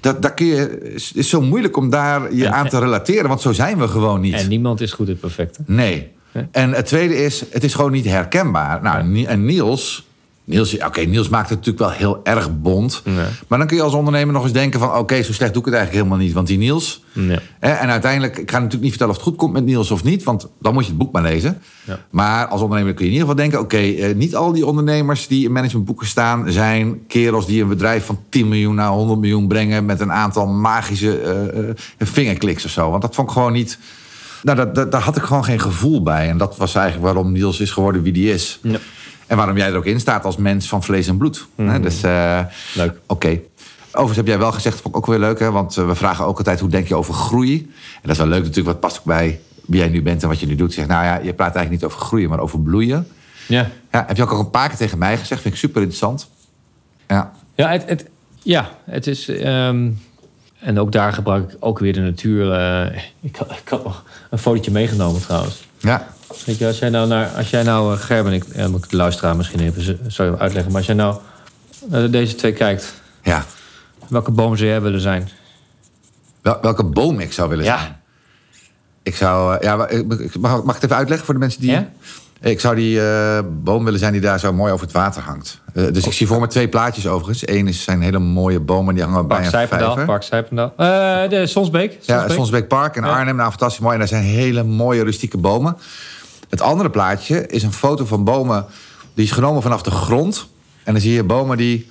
[0.04, 0.56] dat, daar kun je,
[0.93, 3.28] het is zo moeilijk om daar je En- aan te relateren...
[3.28, 4.34] want zo zijn we gewoon niet.
[4.34, 5.62] En niemand is goed in het perfecte.
[5.66, 6.12] Nee.
[6.51, 8.82] En het tweede is, het is gewoon niet herkenbaar.
[8.82, 10.08] Nou, en Niels...
[10.46, 13.02] Niels, oké, Niels maakt het natuurlijk wel heel erg bond.
[13.06, 13.26] Nee.
[13.48, 14.96] Maar dan kun je als ondernemer nog eens denken van...
[14.96, 16.36] oké, zo slecht doe ik het eigenlijk helemaal niet.
[16.36, 17.04] Want die Niels...
[17.14, 17.39] Nee.
[17.60, 20.04] Hè, en uiteindelijk, ik ga natuurlijk niet vertellen of het goed komt met Niels of
[20.04, 20.24] niet...
[20.24, 21.62] want dan moet je het boek maar lezen.
[21.84, 22.00] Ja.
[22.10, 23.60] Maar als ondernemer kun je in ieder geval denken...
[23.60, 26.52] oké, eh, niet al die ondernemers die in managementboeken staan...
[26.52, 29.86] zijn kerels die een bedrijf van 10 miljoen naar 100 miljoen brengen...
[29.86, 32.89] met een aantal magische eh, eh, vingerkliks of zo.
[32.89, 33.78] Want dat vond ik gewoon niet...
[34.41, 36.30] Nou, dat, dat, daar had ik gewoon geen gevoel bij.
[36.30, 38.60] En dat was eigenlijk waarom Niels is geworden wie die is.
[38.62, 38.80] Ja.
[39.34, 41.48] En waarom jij er ook in staat als mens van vlees en bloed.
[41.56, 42.40] Hè, Dus, eh,
[42.76, 42.98] Leuk.
[43.08, 43.40] Oké.
[43.88, 45.52] Overigens heb jij wel gezegd, vond ik ook weer leuk, hè?
[45.52, 47.58] want eh, we vragen ook altijd hoe denk je over groei.
[47.96, 50.28] En dat is wel leuk natuurlijk, wat past ook bij wie jij nu bent en
[50.28, 50.74] wat je nu doet.
[50.74, 53.08] Zeg, nou ja, je praat eigenlijk niet over groeien, maar over bloeien.
[53.48, 53.70] Ja.
[53.92, 56.30] Ja, heb je ook al een paar keer tegen mij gezegd, vind ik super interessant.
[57.08, 58.10] Ja, Ja, het, het,
[58.42, 59.28] ja, het is.
[59.28, 59.90] ehm,
[60.60, 62.52] en ook daar gebruik ik ook weer de natuur.
[62.52, 62.98] eh,
[63.30, 65.68] ik, had, ik had nog een fotootje meegenomen trouwens.
[65.80, 66.08] ja.
[66.46, 67.28] Weet je, als jij nou naar.
[67.38, 70.66] Als jij nou, eh, Gerben, ik eh, moet ik de luisteraar misschien even zo uitleggen.
[70.72, 71.18] Maar als jij nou
[71.90, 73.46] naar deze twee kijkt, ja.
[74.08, 75.30] welke boom zou jij willen zijn?
[76.42, 77.78] Wel- welke boom ik zou willen Ja.
[77.78, 77.96] zijn.
[79.04, 79.76] Ik zou, eh, ja,
[80.40, 81.72] mag, mag ik het even uitleggen voor de mensen die...
[81.72, 81.90] Ja?
[82.42, 83.00] Ik zou die
[83.44, 85.62] boom willen zijn die daar zo mooi over het water hangt.
[85.74, 87.48] Dus ik zie voor me twee plaatjes overigens.
[87.48, 89.88] Eén is zijn hele mooie bomen die hangen bij een Zijpendal.
[89.88, 90.06] vijver.
[90.06, 90.74] Park Zijpendal.
[91.30, 91.92] De Sonsbeek.
[92.02, 92.36] Ja, Sonsbeek.
[92.38, 93.10] Sonsbeek Park in Ja.
[93.10, 93.36] Arnhem.
[93.36, 93.94] Nou, fantastisch mooi.
[93.94, 95.78] En daar zijn hele mooie rustieke bomen.
[96.54, 98.66] Het andere plaatje is een foto van bomen.
[99.14, 100.47] Die is genomen vanaf de grond.
[100.84, 101.89] En dan zie je bomen die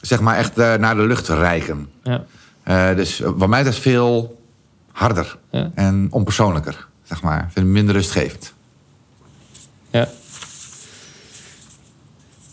[0.00, 1.88] zeg maar echt eh, naar de lucht reiken.
[2.02, 2.24] Ja.
[2.62, 4.40] Eh, dus voor mij dat veel
[4.92, 5.36] harder
[5.74, 7.36] en onpersoonlijker, zeg maar.
[7.36, 8.52] Ik vind het minder rustgevend.
[9.90, 10.08] Ja.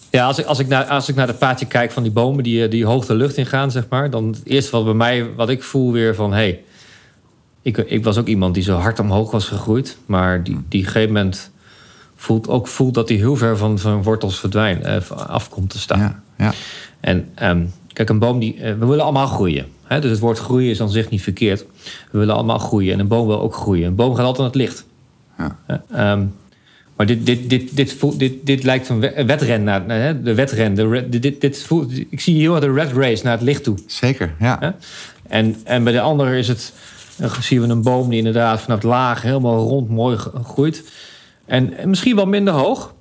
[0.10, 2.44] Ja, als ik, als ik, naar, als ik naar dat paadje kijk van die bomen
[2.44, 5.34] die, eh, die hoog de lucht ingaan, zeg maar, dan het eerste wat bij mij,
[5.36, 6.64] wat ik voel weer van, hé, hey,
[7.64, 9.98] ik, ik was ook iemand die zo hard omhoog was gegroeid.
[10.06, 11.52] Maar die, die gegeven moment
[12.16, 15.80] voelt ook voelt dat hij heel ver van zijn wortels verdwijnt, eh, af komt te
[15.80, 16.00] staan.
[16.00, 16.54] Ja, ja.
[17.00, 18.56] En ehm, kijk, een boom die.
[18.62, 19.66] eh, we willen allemaal groeien.
[19.84, 20.02] Hè?
[20.02, 21.66] Dus het woord groeien is aan zich niet verkeerd.
[22.12, 22.94] We willen allemaal groeien.
[22.94, 23.88] En een boom wil ook groeien.
[23.88, 24.86] Een boom gaat altijd naar het licht.
[25.38, 25.58] Ja.
[25.68, 26.26] Eh, ehm,
[26.96, 30.22] maar dit, dit, dit, dit, voelt, dit, dit lijkt een we- wedren naar hè?
[30.22, 30.74] de wedren.
[30.74, 33.78] De, dit, dit voelt, ik zie heel erg de red race naar het licht toe.
[33.88, 34.76] Zeker, ja.
[35.28, 36.74] En, en bij de andere is het,
[37.18, 40.92] dan zien we een boom die inderdaad vanaf het laag helemaal rond mooi groeit.
[41.46, 42.94] En, en misschien wel minder hoog,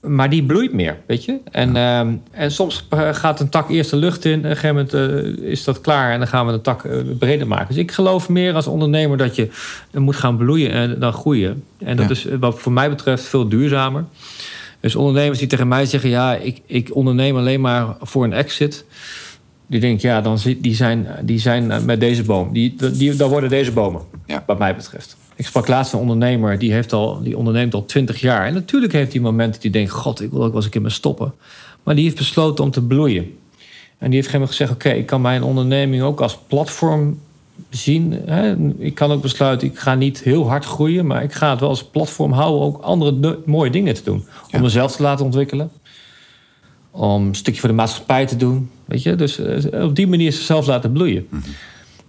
[0.00, 1.38] maar die bloeit meer, weet je.
[1.50, 4.56] En, ehm, en soms eh, gaat een tak eerst de lucht in, en op een
[4.56, 4.94] gegeven moment
[5.40, 7.66] eh, is dat klaar en dan gaan we de tak eh, breder maken.
[7.68, 9.48] Dus ik geloof meer als ondernemer dat je
[9.92, 11.64] moet gaan bloeien en dan groeien.
[11.78, 12.12] En dat Ja.
[12.12, 14.04] is wat voor mij betreft veel duurzamer.
[14.80, 18.84] Dus ondernemers die tegen mij zeggen: ja, ik, ik onderneem alleen maar voor een exit.
[19.72, 22.52] Die denk ik, ja, dan zit, die, zijn, die zijn eh, met deze boom.
[22.52, 24.42] Die, die, dan worden deze bomen, Ja.
[24.46, 25.16] wat mij betreft.
[25.36, 28.46] Ik sprak laatst een ondernemer, die, heeft al, die onderneemt al twintig jaar.
[28.46, 29.90] En natuurlijk heeft hij momenten die denkt...
[29.90, 31.32] god, ik wil ook wel eens een keer mee stoppen.
[31.82, 33.38] Maar die heeft besloten om te bloeien.
[33.98, 34.70] En die heeft geen gezegd...
[34.70, 37.18] oké, ik kan mijn onderneming ook als platform
[37.70, 38.12] zien.
[38.26, 38.54] Hè?
[38.78, 41.06] Ik kan ook besluiten, ik ga niet heel hard groeien...
[41.06, 42.60] maar ik ga het wel als platform houden...
[42.60, 44.24] om ook andere de- mooie dingen te doen.
[44.50, 44.56] Ja.
[44.56, 45.70] Om mezelf te laten ontwikkelen.
[46.94, 48.70] Om een stukje voor de maatschappij te doen.
[48.84, 49.14] Weet je?
[49.14, 51.28] Dus eh, op die manier zichzelf laten bloeien.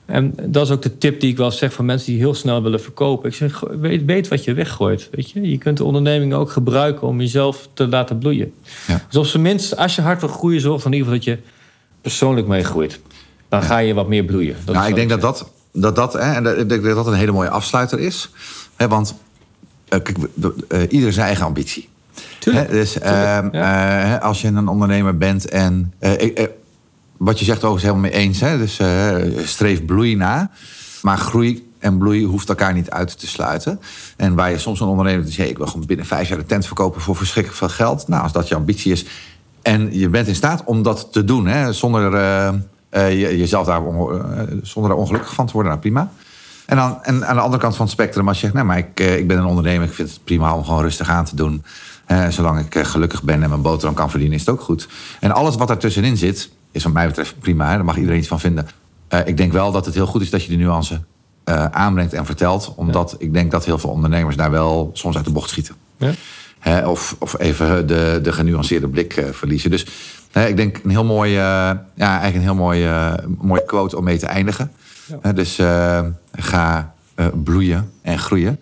[0.05, 2.63] En dat is ook de tip die ik wel zeg van mensen die heel snel
[2.63, 3.29] willen verkopen.
[3.29, 5.07] Ik zeg, weet, weet wat je weggooit.
[5.11, 5.49] Weet je?
[5.49, 8.53] je kunt de onderneming ook gebruiken om jezelf te laten bloeien.
[8.88, 9.05] Ja.
[9.07, 11.43] Dus op zijn minst, als je hard wil groeien, zorg dan in ieder geval dat
[11.45, 11.49] je
[12.01, 12.99] persoonlijk meegroeit.
[13.49, 14.55] Dan ga je wat meer bloeien.
[14.65, 17.31] Dat nou, ik denk dat dat, dat, dat, hè, en dat- dat dat een hele
[17.31, 18.29] mooie afsluiter is.
[18.75, 19.15] Hè, want
[19.89, 20.17] eh, kijk,
[20.67, 21.89] eh, ieder zijn eigen ambitie.
[22.44, 24.16] Tuurlijk, dus tuurlijk, ehm, ja.
[24.18, 26.46] eh, als je een ondernemer bent en eh, ik- eh,
[27.18, 28.39] wat je zegt ook is helemaal mee eens.
[28.39, 28.58] Hè?
[28.58, 28.80] Dus
[29.50, 30.50] streef bloei na.
[31.02, 33.80] Maar groei en bloei hoeft elkaar niet uit te sluiten.
[34.18, 35.50] En waar je soms een ondernemer die zegt...
[35.50, 38.08] ik wil gewoon binnen vijf jaar de tent verkopen voor verschrikkelijk veel geld.
[38.08, 39.06] Nou, als dat je ambitie is
[39.62, 41.48] en je bent in staat om dat te doen...
[41.48, 42.18] Hè, zonder
[42.91, 43.82] je- jezelf daar,
[44.62, 46.12] zonder daar ongelukkig van te worden, nou prima.
[46.66, 48.54] En, dan, en aan de andere kant van het spectrum, als je zegt...
[48.54, 51.26] nou, maar ik, ik ben een ondernemer, ik vind het prima om gewoon rustig aan
[51.26, 51.64] te doen...
[52.06, 54.88] Eh, zolang ik eh, gelukkig ben en mijn boterham kan verdienen, is het ook goed.
[55.20, 57.70] En alles wat ertussenin zit, is wat mij betreft prima.
[57.70, 57.76] Hè?
[57.76, 58.68] Daar mag iedereen iets van vinden.
[59.08, 61.01] Eh, ik denk wel dat het heel goed is dat je de nuance
[61.72, 62.74] aanbrengt en vertelt.
[62.76, 65.76] Omdat ik denk dat heel veel ondernemers daar wel soms uit de bocht schieten.
[65.97, 66.12] Ja.
[66.60, 69.72] Hè, of, of even de, de genuanceerde blik verliezen.
[69.72, 69.86] Dus
[70.32, 71.39] hè, ik denk een heel mooi, eh,
[71.95, 74.72] ja, eigenlijk een heel mooi, eh, mooie quote om mee te eindigen.
[75.34, 75.60] Dus
[76.32, 76.93] ga
[77.34, 78.60] bloeien en groeien.